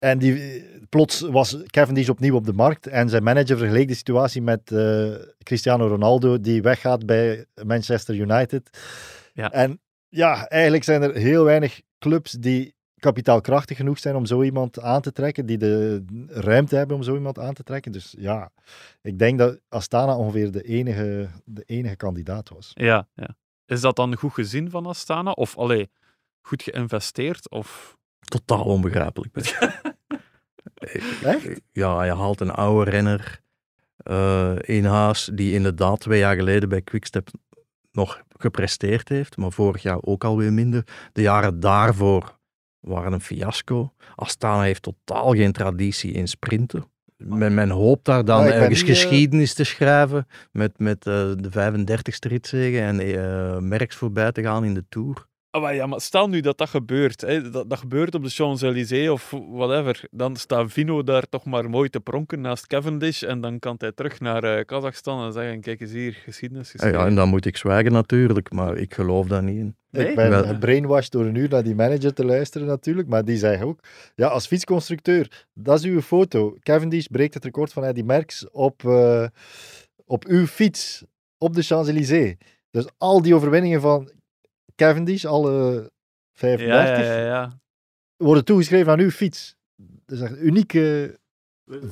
[0.00, 2.86] En die, plots was Cavendish opnieuw op de markt.
[2.86, 8.78] En zijn manager vergeleek de situatie met eh, Cristiano Ronaldo, die weggaat bij Manchester United.
[9.32, 9.52] Ja.
[9.52, 14.80] En ja, eigenlijk zijn er heel weinig clubs die kapitaalkrachtig genoeg zijn om zo iemand
[14.80, 17.92] aan te trekken, die de ruimte hebben om zo iemand aan te trekken.
[17.92, 18.50] Dus ja,
[19.02, 22.70] ik denk dat Astana ongeveer de enige, de enige kandidaat was.
[22.74, 23.36] Ja, ja.
[23.66, 25.30] Is dat dan goed gezien van Astana?
[25.30, 25.90] Of allee,
[26.40, 27.50] goed geïnvesteerd?
[27.50, 27.96] Of...
[28.18, 29.34] Totaal onbegrijpelijk.
[30.80, 31.60] Echt?
[31.72, 33.40] Ja, je haalt een oude renner
[33.96, 37.28] eh, in huis die inderdaad twee jaar geleden bij Quickstep
[37.92, 40.86] nog gepresteerd heeft, maar vorig jaar ook alweer minder.
[41.12, 42.38] De jaren daarvoor
[42.80, 43.92] waren een fiasco.
[44.14, 46.84] Astana heeft totaal geen traditie in sprinten.
[47.16, 51.50] Men, men hoopt daar dan ergens niet, eh, geschiedenis te schrijven met, met eh, de
[51.50, 55.28] 35ste ritzegen en Merks voorbij te gaan in de Tour.
[55.52, 57.20] Ah, maar ja, maar stel nu dat dat gebeurt.
[57.20, 60.00] Hè, dat, dat gebeurt op de Champs-Élysées of whatever.
[60.10, 63.22] Dan staat Vino daar toch maar mooi te pronken naast Cavendish.
[63.22, 66.72] En dan kan hij terug naar eh, Kazachstan en zeggen: Kijk eens hier, geschiedenis Ja,
[66.72, 66.98] geschreven.
[66.98, 69.76] ja, en dan moet ik zwijgen natuurlijk, maar ik geloof daar niet in.
[69.92, 73.36] Ik ben Wel- gebrainwashed door een uur naar die manager te luisteren natuurlijk, maar die
[73.36, 73.80] zei ook,
[74.14, 76.56] ja, als fietsconstructeur, dat is uw foto.
[76.60, 79.24] Cavendish breekt het record van Eddy Merckx op, eh,
[80.04, 81.04] op uw fiets,
[81.38, 82.34] op de Champs-Élysées.
[82.70, 84.10] Dus al die overwinningen van
[84.80, 85.90] Cavendish, alle
[86.32, 87.60] 35, ja, ja, ja, ja.
[88.16, 89.56] worden toegeschreven aan uw fiets.
[89.76, 91.18] Dat is echt een unieke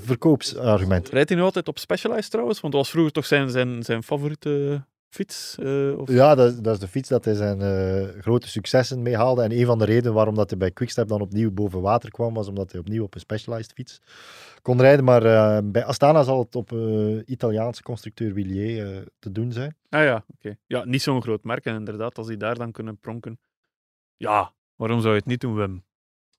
[0.04, 1.08] verkoopsargument.
[1.08, 2.60] Rijdt hij nu altijd op Specialized trouwens?
[2.60, 5.56] Want dat was vroeger toch zijn, zijn, zijn favoriete fiets?
[5.58, 6.08] eh, of...
[6.10, 9.42] Ja, dat, is- dat is de fiets dat hij zijn eh, grote successen mee haalde.
[9.42, 12.34] En een van de redenen waarom dat hij bij Quickstep dan opnieuw boven water kwam,
[12.34, 13.98] was omdat hij opnieuw op een Specialized fiets
[14.62, 15.04] kon rijden.
[15.04, 19.76] Maar eh, bij Astana zal het op eh Italiaanse constructeur Willier eh, te doen zijn.
[19.88, 20.56] Ah ja, oké.
[20.66, 21.64] Ja, niet zo'n groot merk.
[21.64, 23.38] En inderdaad, als die daar dan kunnen pronken.
[24.16, 25.84] Ja, waarom zou je het niet doen, Wim?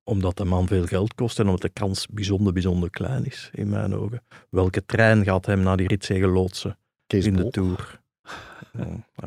[0.04, 3.70] Omdat de man veel geld kost en omdat de kans bijzonder, bijzonder klein is, in
[3.70, 4.22] mijn ogen.
[4.50, 7.50] Welke trein gaat hem naar die loodsen Kees in de.
[7.50, 8.02] Tour?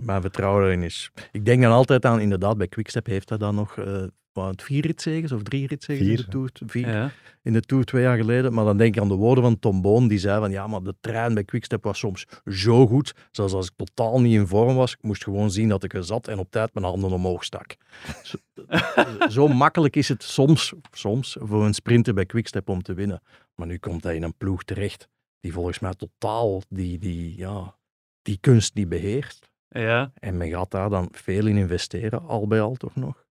[0.02, 1.10] Mijn vertrouwen erin is...
[1.32, 4.86] Ik denk dan altijd aan, inderdaad, bij Quickstep heeft hij dan nog eh, wat, vier
[4.86, 6.50] ritzegens of drie ritzegens in Vier, de Tour.
[6.66, 7.10] Vier, Ja.
[7.42, 8.52] in de Tour twee jaar geleden.
[8.52, 10.82] Maar dan denk ik aan de woorden van Tom Boon, die zei van ja, maar
[10.82, 14.74] de trein bij Quickstep was soms zo goed, zelfs als ik totaal niet in vorm
[14.76, 17.44] was, ik moest gewoon zien dat ik er zat en op tijd mijn handen omhoog
[17.44, 17.76] stak.
[18.22, 18.36] Zo,
[19.36, 23.22] zo makkelijk is het soms, soms voor een sprinter bij Quickstep om te winnen.
[23.54, 25.08] Maar nu komt hij in een ploeg terecht
[25.40, 27.76] die volgens mij totaal die, die, ja,
[28.22, 29.50] die kunst niet beheerst.
[29.68, 30.12] Ja.
[30.14, 33.26] En men gaat daar dan veel in investeren, al bij al toch nog.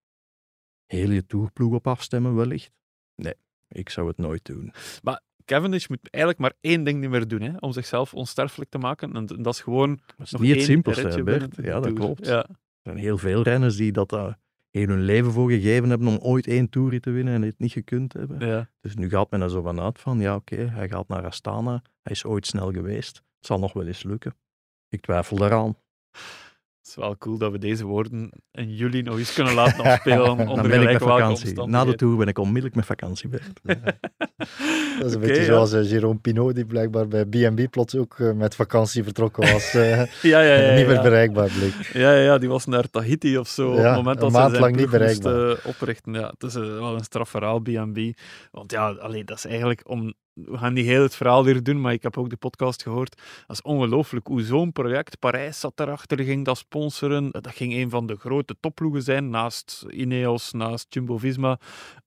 [0.87, 2.71] Heel je tourploeg op afstemmen wellicht.
[3.15, 3.35] Nee,
[3.69, 4.73] ik zou het nooit doen.
[5.03, 8.79] Maar Cavendish moet eigenlijk maar één ding niet meer doen, hè, om zichzelf onsterfelijk te
[8.79, 9.15] maken.
[9.15, 10.01] En dat is gewoon.
[10.17, 11.57] Dat is nog niet het simpelste, Bert.
[11.63, 12.27] Ja, dat klopt.
[12.27, 12.49] Ja.
[12.49, 14.39] Er zijn heel veel renners die dat daar
[14.71, 17.73] heel hun leven voor gegeven hebben om ooit één Tour te winnen en het niet
[17.73, 18.47] gekund hebben.
[18.47, 18.71] Ja.
[18.81, 22.13] Dus nu gaat men er zo vanuit van, ja oké, hij gaat naar Astana, hij
[22.13, 23.17] is ooit snel geweest.
[23.17, 24.35] Het zal nog wel eens lukken.
[24.91, 25.77] Ik twijfel daaraan.
[26.79, 30.31] Het is wel cool dat we deze woorden in juli nog eens kunnen laten afspelen.
[30.39, 31.65] onder Dan ben ik met vakantie.
[31.67, 31.95] Na de.
[31.95, 33.61] Tour ben ik onmiddellijk met vakantie, Bert.
[35.01, 38.33] Dat is een beetje zoals eh, Jérôme Pinot, die blijkbaar bij B&B plots ook eh,
[38.33, 39.75] met vakantie vertrokken was.
[39.75, 41.75] eh, Ja, ja, ja, niet meer bereikbaar bleek.
[41.93, 43.71] Ja, ja, ja, die was naar Tahiti of zo.
[43.71, 45.59] op het moment dat ze zijn lang niet moest, bereikbaar.
[45.65, 46.13] oprichten.
[46.13, 47.99] Ja, het is wel een straf verhaal, B&B.
[48.51, 50.15] Want ja, allee, dat is eigenlijk om...
[50.33, 53.17] We gaan niet heel het verhaal hier doen, maar ik heb ook de podcast gehoord.
[53.47, 57.29] Dat is ongelooflijk hoe zo'n project, Parijs zat erachter, ging dat sponsoren.
[57.31, 61.59] Dat ging een van de grote topploegen zijn, naast Ineos, naast Jumbo-Visma.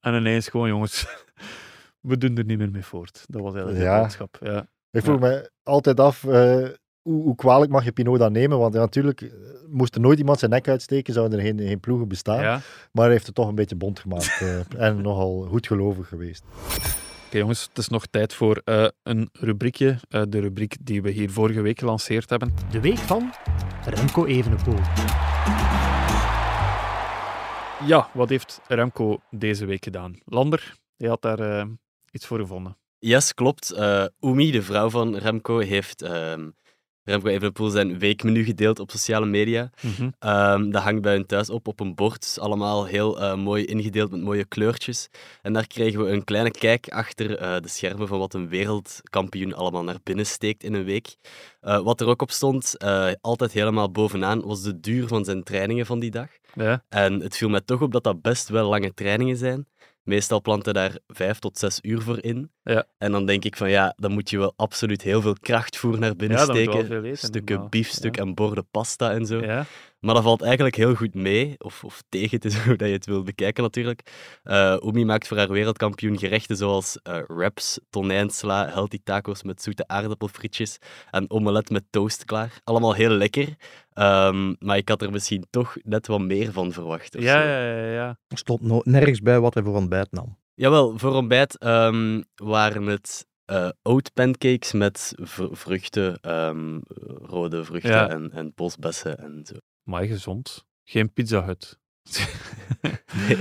[0.01, 1.05] En ineens gewoon, jongens,
[2.03, 3.23] we doen er niet meer mee voort.
[3.27, 3.95] Dat was eigenlijk Ja.
[3.95, 4.37] de boodschap.
[4.39, 4.67] Ja.
[4.91, 6.67] Ik vroeg me altijd af, eh,
[7.01, 8.57] hoe, hoe kwalijk mag je Pinot dan nemen?
[8.59, 9.29] Want ja, natuurlijk, eh,
[9.69, 12.41] moest er nooit iemand zijn nek uitsteken, zouden er geen, geen ploegen bestaan.
[12.41, 12.59] Ja.
[12.91, 16.43] Maar hij heeft het toch een beetje bond gemaakt eh, en nogal goedgelovig geweest.
[17.27, 19.97] Oké jongens, het is nog tijd voor eh, een rubriekje.
[20.09, 22.53] eh, de rubriek die we hier vorige week gelanceerd hebben.
[22.71, 23.33] De week van
[23.85, 24.77] Remco Evenepoel.
[27.85, 30.15] Ja, wat heeft Remco deze week gedaan?
[30.25, 31.65] Lander, je had daar eh,
[32.13, 32.77] iets voor gevonden.
[32.99, 33.71] Yes, klopt.
[33.71, 36.49] Eh Oemi, de vrouw van Remco, heeft ehm,
[37.03, 39.69] Remco Evenepoel zijn weekmenu gedeeld op sociale media.
[39.81, 40.09] Mhm.
[40.19, 42.37] Ehm, dat hangt bij hun thuis op op een bord.
[42.39, 45.07] Allemaal heel eh, mooi ingedeeld met mooie kleurtjes.
[45.41, 49.53] En daar kregen we een kleine kijk achter eh, de schermen van wat een wereldkampioen
[49.53, 51.15] allemaal naar binnen steekt in een week.
[51.59, 52.75] Wat er ook op stond,
[53.21, 56.27] altijd helemaal bovenaan, was de duur van zijn trainingen van die dag.
[56.53, 56.83] Ja.
[56.89, 59.67] En het viel mij toch op dat dat best wel lange trainingen zijn.
[60.03, 62.51] Meestal plant hij daar vijf tot zes uur voor in.
[62.63, 62.85] Ja.
[62.97, 66.15] En dan denk ik van ja, dan moet je wel absoluut heel veel krachtvoer naar
[66.15, 67.03] binnen Ja, steken.
[67.03, 69.65] eten, Stukken biefstuk en borden pasta en zo.
[70.03, 72.93] Maar dat valt eigenlijk heel goed mee, of, of tegen, het is hoe dat je
[72.93, 74.01] het wil bekijken natuurlijk.
[74.43, 79.87] Eh Oemi maakt voor haar wereldkampioen gerechten zoals eh wraps, tonijnsla, healthy tacos met zoete
[79.87, 80.77] aardappelfrietjes
[81.11, 82.59] en omelet met toast klaar.
[82.63, 83.55] Allemaal heel lekker,
[83.93, 87.15] Ehm, maar ik had er misschien toch net wat meer van verwacht.
[87.19, 88.17] Ja, ja, ja, ja.
[88.27, 90.37] Er stond no- nergens bij wat hij voor ontbijt nam.
[90.53, 96.79] Jawel, voor ontbijt ehm, waren het eh oat pancakes met vr- vruchten, ehm,
[97.23, 98.09] rode vruchten Ja.
[98.09, 99.55] en, en bosbessen en zo.
[99.83, 100.65] Maar gezond.
[100.83, 101.79] Geen pizza hut.
[103.27, 103.37] Nee,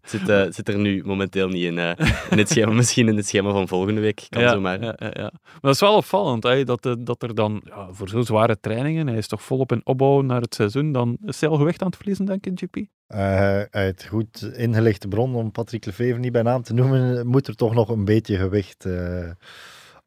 [0.00, 1.90] het zit, eh, het zit er nu momenteel niet in, eh,
[2.30, 2.72] in het schema.
[2.82, 4.26] Misschien in het schema van volgende week.
[4.28, 4.82] Kan ja, zomaar.
[4.82, 5.30] Ja, ja, ja.
[5.42, 8.60] Maar dat is wel opvallend, hè, dat, eh, dat er dan ja, voor zo'n zware
[8.60, 11.80] trainingen, hij is toch volop in opbouw naar het seizoen, dan is hij al gewicht
[11.80, 12.76] aan het verliezen, denk ik, GP?
[13.06, 17.54] Eh, uit goed ingelichte bron, om Patrick Lefevre niet bij naam te noemen, moet er
[17.56, 19.30] toch nog een beetje gewicht eh,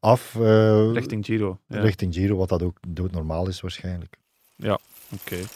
[0.00, 0.34] af.
[0.34, 1.58] eh, Richting Giro.
[1.68, 1.80] Ja.
[1.80, 4.16] Richting Giro, wat dat ook doodnormaal is waarschijnlijk.
[4.56, 4.78] Ja,
[5.12, 5.46] oké.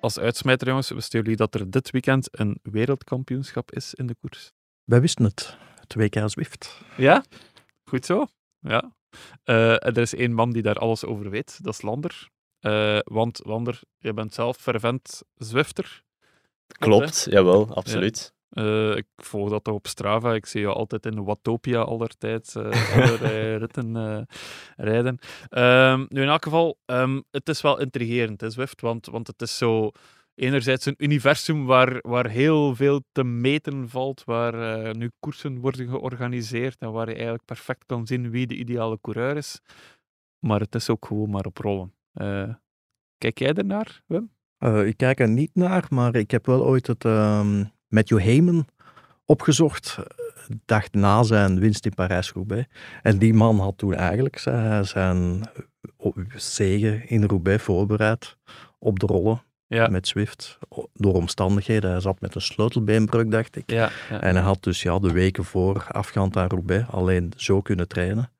[0.00, 4.52] Als uitsmijter, jongens, wisten jullie dat er dit weekend een wereldkampioenschap is in de koers?
[4.84, 5.56] Wij wisten het.
[5.74, 6.80] Het WK Zwift.
[6.96, 7.24] Ja?
[7.84, 8.26] Goed zo.
[8.60, 8.96] Ja.
[9.44, 11.58] Eh, er is één man die daar alles over weet.
[11.62, 12.28] Dat is Lander.
[12.58, 16.02] Eh, want Lander, je bent zelf fervent Zwifter.
[16.66, 18.32] Klopt, jawel, absoluut.
[18.32, 18.37] Ja.
[18.48, 20.34] Eh, ik volg dat op Strava.
[20.34, 24.22] Ik zie je altijd in Watopia allertijds uh, allerlei ritten eh,
[24.76, 25.18] rijden.
[25.48, 28.80] Ehm, nu, in elk geval, ehm, het is wel intrigerend, hè, Zwift.
[28.80, 29.90] Want, want het is zo
[30.38, 35.88] enerzijds een universum waar, waar heel veel te meten valt, waar eh, nu koersen worden
[35.88, 39.60] georganiseerd en waar je eigenlijk perfect kan zien wie de ideale coureur is.
[40.38, 41.94] Maar het is ook gewoon maar op rollen.
[42.12, 42.54] Eh,
[43.18, 44.30] kijk jij ernaar, Wim?
[44.58, 48.66] Eh, ik kijk er niet naar, maar ik heb wel ooit het ehm, Matthew Heyman
[49.24, 50.04] opgezocht, eh,
[50.64, 52.66] dacht na zijn winst in Parijs-Roubaix.
[53.02, 55.42] En die man had toen eigenlijk zijn, zijn
[56.36, 58.36] zege in Roubaix voorbereid
[58.78, 59.86] op de rollen Ja.
[59.88, 60.58] met Zwift.
[60.68, 61.90] O- Door omstandigheden.
[61.90, 63.70] Hij zat met een sleutelbeenbreuk, dacht ik.
[63.70, 64.20] Ja, ja.
[64.20, 68.30] En hij had dus ja, de weken voor afgaand aan Roubaix alleen zo kunnen trainen.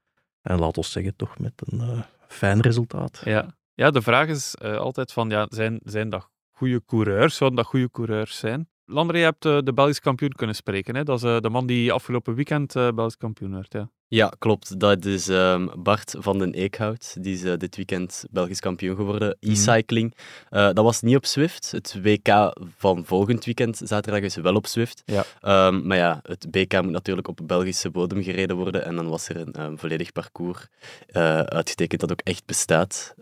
[0.42, 3.20] En laat ons zeggen, toch met een eh, fijn resultaat.
[3.24, 7.36] Ja, ja de vraag is eh, altijd van, ja, zijn, zijn dat goede coureurs?
[7.36, 8.68] Zouden dat goede coureurs zijn?
[8.91, 10.97] Lander, je hebt eh, de Belgisch kampioen kunnen spreken.
[10.97, 11.03] Hè?
[11.03, 13.72] Dat is eh, de man die afgelopen weekend eh Belgisch kampioen werd.
[13.72, 13.91] Ja.
[14.11, 14.80] Ja, klopt.
[14.80, 17.16] Dat is ehm, Bart van den Eekhout.
[17.20, 19.36] Die is dit weekend Belgisch kampioen geworden.
[19.41, 19.53] Mhm.
[19.53, 20.14] E-cycling.
[20.49, 21.70] Dat was niet op Zwift.
[21.70, 25.03] Het WK van volgend weekend, zaterdag, is wel op Zwift.
[25.05, 25.24] Ja.
[25.41, 28.84] Ehm, maar ja, het BK moet natuurlijk op Belgische bodem gereden worden.
[28.84, 30.66] En dan was er een ehm, volledig parcours
[31.07, 33.14] eh, uitgetekend dat ook echt bestaat.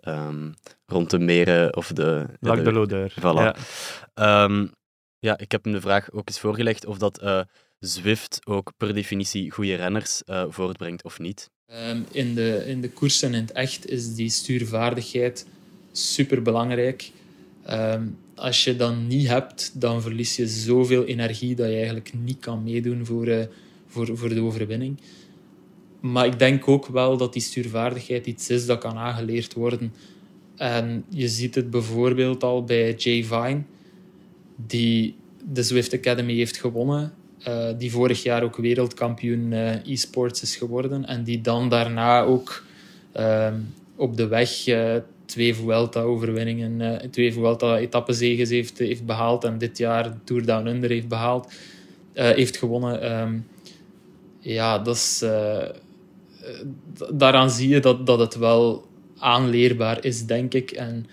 [0.86, 2.26] Rond de meren of de...
[2.40, 3.14] Lac de Lodeur.
[3.20, 3.54] Voilà.
[4.14, 4.58] Ja.
[5.26, 7.40] Ehm, ja, ik heb hem de vraag ook eens voorgelegd of dat eh,
[7.78, 11.50] Zwift ook per definitie goede renners eh, voortbrengt of niet.
[11.66, 15.46] Ehm, in, de, in de koers en in het echt is die stuurvaardigheid
[15.92, 17.10] super belangrijk.
[18.34, 22.62] als je dat niet hebt, dan verlies je zoveel energie dat je eigenlijk niet kan
[22.62, 23.46] meedoen voor, eh,
[23.86, 25.00] voor, voor de overwinning.
[26.00, 29.92] Maar ik denk ook wel dat die stuurvaardigheid iets is dat kan aangeleerd worden.
[30.56, 33.62] En je ziet het bijvoorbeeld al bij Jay Vine,
[34.56, 35.16] die
[35.52, 37.12] de Zwift Academy heeft gewonnen.
[37.42, 41.04] eh, die vorig jaar ook wereldkampioen eh, e-sports is geworden.
[41.06, 42.64] En die dan daarna ook
[43.12, 43.60] ehm,
[43.96, 44.94] op de weg eh,
[45.24, 49.44] twee Vuelta-overwinningen, twee Vuelta-etappezeges heeft, heeft behaald.
[49.44, 51.52] En dit jaar Tour Down Under heeft behaald,
[52.12, 53.02] eh, heeft gewonnen.
[53.02, 53.38] Ehm,
[54.40, 55.24] ja, dat is,
[57.14, 58.86] daaraan zie je dat, dat het wel
[59.18, 60.70] aanleerbaar is, denk ik.
[60.70, 61.06] En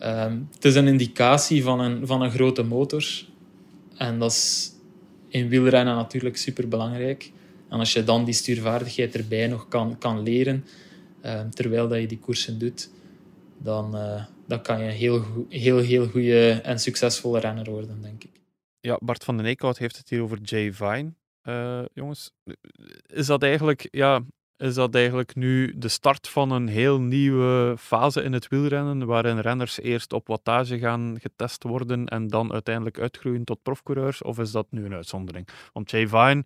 [0.00, 3.04] ehm, het is een indicatie van een, van een grote motor.
[3.96, 4.72] En dat is
[5.28, 7.32] in wielrennen natuurlijk super belangrijk.
[7.68, 10.64] En als je dan die stuurvaardigheid erbij nog kan, kan leren,
[11.20, 12.90] eh, terwijl dat je die koersen doet,
[13.58, 18.24] dan, eh, dan kan je een heel, heel, heel goede en succesvolle renner worden, denk
[18.24, 18.30] ik.
[18.80, 21.12] Ja, Bart van den Eekhout heeft het hier over Jay Vine.
[21.42, 22.30] Eh, jongens,
[23.06, 24.20] is dat, eigenlijk, ja,
[24.60, 29.38] is dat eigenlijk nu de start van een heel nieuwe fase in het wielrennen, waarin
[29.38, 34.22] renners eerst op wattage gaan getest worden en dan uiteindelijk uitgroeien tot profcoureurs?
[34.22, 35.48] Of is dat nu een uitzondering?
[35.72, 36.44] Want Jay Vine,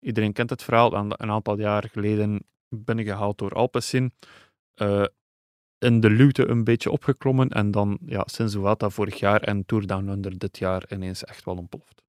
[0.00, 4.12] iedereen kent het verhaal, een aantal jaar geleden binnengehaald door Alpecin.
[4.74, 5.04] eh,
[5.78, 9.86] in de luwte een beetje opgeklommen en dan ja, sinds Vuelta vorig jaar en Tour
[9.86, 12.02] Down Under dit jaar ineens echt wel ontploft.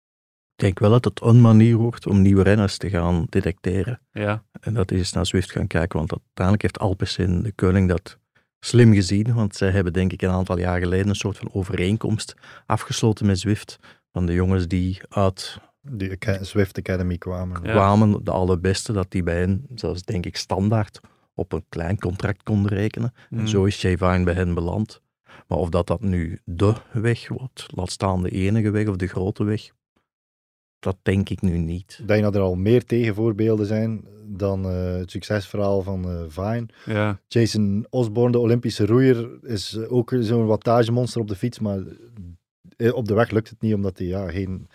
[0.61, 4.01] Ik denk wel dat het een manier wordt om nieuwe renners te gaan detecteren.
[4.11, 4.43] Ja.
[4.59, 8.17] En dat is eens naar Zwift gaan kijken, want uiteindelijk heeft Alpecin, de koning, dat
[8.59, 9.33] slim gezien.
[9.33, 12.35] Want zij hebben denk ik een aantal jaar geleden een soort van overeenkomst
[12.65, 13.79] afgesloten met Zwift.
[14.11, 17.61] Van de jongens die uit Die Aca- Zwift Academy kwamen.
[17.61, 20.99] kwamen, de allerbeste, dat die bij hen, zelfs denk ik standaard,
[21.33, 23.13] op een klein contract konden rekenen.
[23.29, 23.39] Mm.
[23.39, 25.01] En zo is Jay Vine bij hen beland.
[25.47, 29.07] Maar of dat, dat nu de weg wordt, laat staan de enige weg of de
[29.07, 29.69] grote weg,
[30.81, 31.97] dat denk ik nu niet.
[32.01, 36.65] Ik denk dat er al meer tegenvoorbeelden zijn dan eh, het succesverhaal van eh Vine.
[36.85, 37.19] Ja.
[37.27, 41.79] Jason Osborne, de Olympische roeier, is eh, ook zo'n wattagemonster op de fiets, maar
[42.77, 44.67] eh, op de weg lukt het niet, omdat hij ja, geen,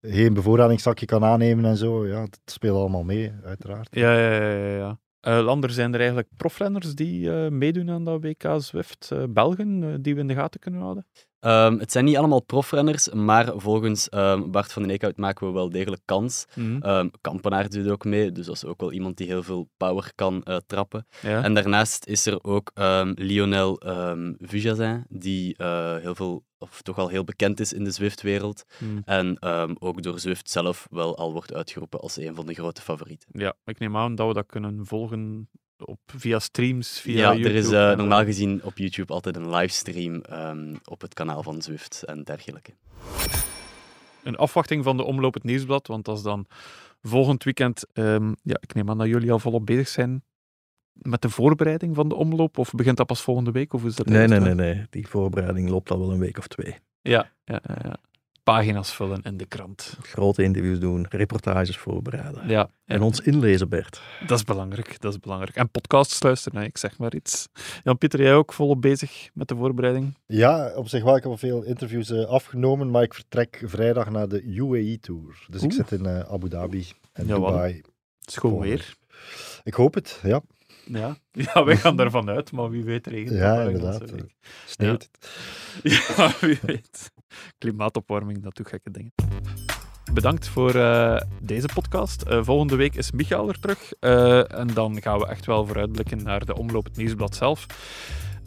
[0.00, 2.06] geen bevoorradingszakje kan aannemen en zo.
[2.06, 3.88] Ja, dat speelt allemaal mee, uiteraard.
[3.90, 4.98] Ja, ja, ja, ja, ja.
[5.28, 9.10] Uh, Lander, zijn er eigenlijk profrenners die uh, meedoen aan dat WK Zwift?
[9.12, 11.06] Uh, Belgen, die we in de gaten kunnen houden?
[11.46, 15.52] Um, het zijn niet allemaal profrenners, maar volgens um, Bart van den Eekhout maken we
[15.52, 16.44] wel degelijk kans.
[16.54, 16.90] Mm -hmm.
[16.90, 20.12] um, Kampenaar doet ook mee, dus dat is ook wel iemand die heel veel power
[20.14, 21.06] kan uh, trappen.
[21.22, 21.42] Ja.
[21.42, 22.70] En daarnaast is er ook
[23.14, 27.90] Lionel um, Vujazin, die uh, heel veel, of toch al heel bekend is in de
[27.90, 28.64] Zwift-wereld.
[28.78, 29.02] Mm.
[29.04, 29.42] En
[29.80, 33.28] ook door Zwift zelf wel al wordt uitgeroepen als een van de grote favorieten.
[33.32, 35.48] Ja, ik neem aan dat we dat kunnen volgen
[35.84, 37.48] op, via streams, via ja, YouTube.
[37.48, 41.62] er is uh, normaal gezien op YouTube altijd een livestream um, op het kanaal van
[41.62, 42.72] Zwift en dergelijke.
[44.22, 46.46] Een afwachting van de omloop het nieuwsblad, want dat is dan
[47.02, 47.86] volgend weekend.
[47.92, 50.22] Um, ja, ik neem aan dat jullie al volop bezig zijn
[50.92, 53.72] met de voorbereiding van de omloop, of begint dat pas volgende week?
[53.72, 56.46] Of is dat nee, nee, nee, nee, die voorbereiding loopt al wel een week of
[56.46, 56.76] twee.
[57.00, 57.96] Ja, ja, ja
[58.44, 59.96] pagina's vullen in de krant.
[60.02, 62.48] Grote interviews doen, reportages voorbereiden.
[62.48, 62.68] Ja.
[62.84, 64.02] En ons inlezen, Bert.
[64.26, 65.56] Dat is belangrijk, dat is belangrijk.
[65.56, 67.48] En podcasts luisteren, ik zeg maar iets.
[67.82, 70.18] Jan-Pieter, jij ook volop bezig met de voorbereiding?
[70.26, 71.16] Ja, op zich wel.
[71.16, 75.46] Ik heb al veel interviews uh, afgenomen, maar ik vertrek vrijdag naar de UAE-tour.
[75.50, 75.72] Dus Oeh.
[75.72, 77.82] ik zit in uh, Abu Dhabi en ja, Dubai.
[78.20, 78.94] Het gewoon weer.
[79.62, 80.40] Ik hoop het, ja.
[80.84, 81.16] Ja.
[81.44, 84.12] ja, wij gaan ervan uit, maar wie weet regent Ja, inderdaad.
[84.66, 85.28] Sneeuwt het.
[86.16, 87.12] Ja, wie weet.
[87.58, 89.12] Klimaatopwarming, dat doet gekke dingen.
[90.12, 92.24] Bedankt voor uh, deze podcast.
[92.28, 93.92] Uh, volgende week is Michael er terug.
[94.00, 97.66] Uh, en dan gaan we echt wel vooruitblikken naar de omloop het nieuwsblad zelf.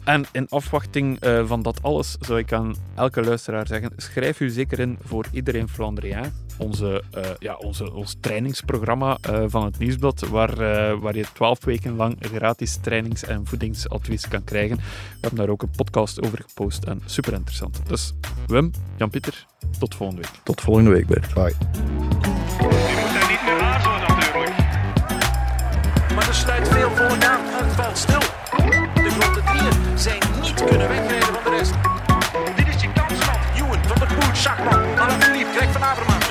[0.04, 4.78] En in afwachting van dat alles zou ik aan elke luisteraar zeggen: schrijf u zeker
[4.78, 10.50] in voor iedereen Flandrien onze, eh, ja, onze, ons trainingsprogramma eh, van het Nieuwsblad, waar,
[10.50, 14.76] eh, waar je twaalf weken lang gratis trainings- en voedingsadvies kan krijgen.
[14.76, 14.82] We
[15.20, 17.80] hebben daar ook een podcast over gepost en super interessant.
[17.86, 18.14] Dus
[18.46, 19.46] Wim, Jan-Pieter,
[19.78, 20.40] tot volgende week.
[20.42, 21.34] Tot volgende week, Bert.
[21.34, 21.54] Bye.
[22.58, 23.58] Je niet meer.
[26.14, 28.27] Maar er sluit veel voor aan het valt stil.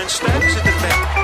[0.08, 1.17] Sterk zit erbij.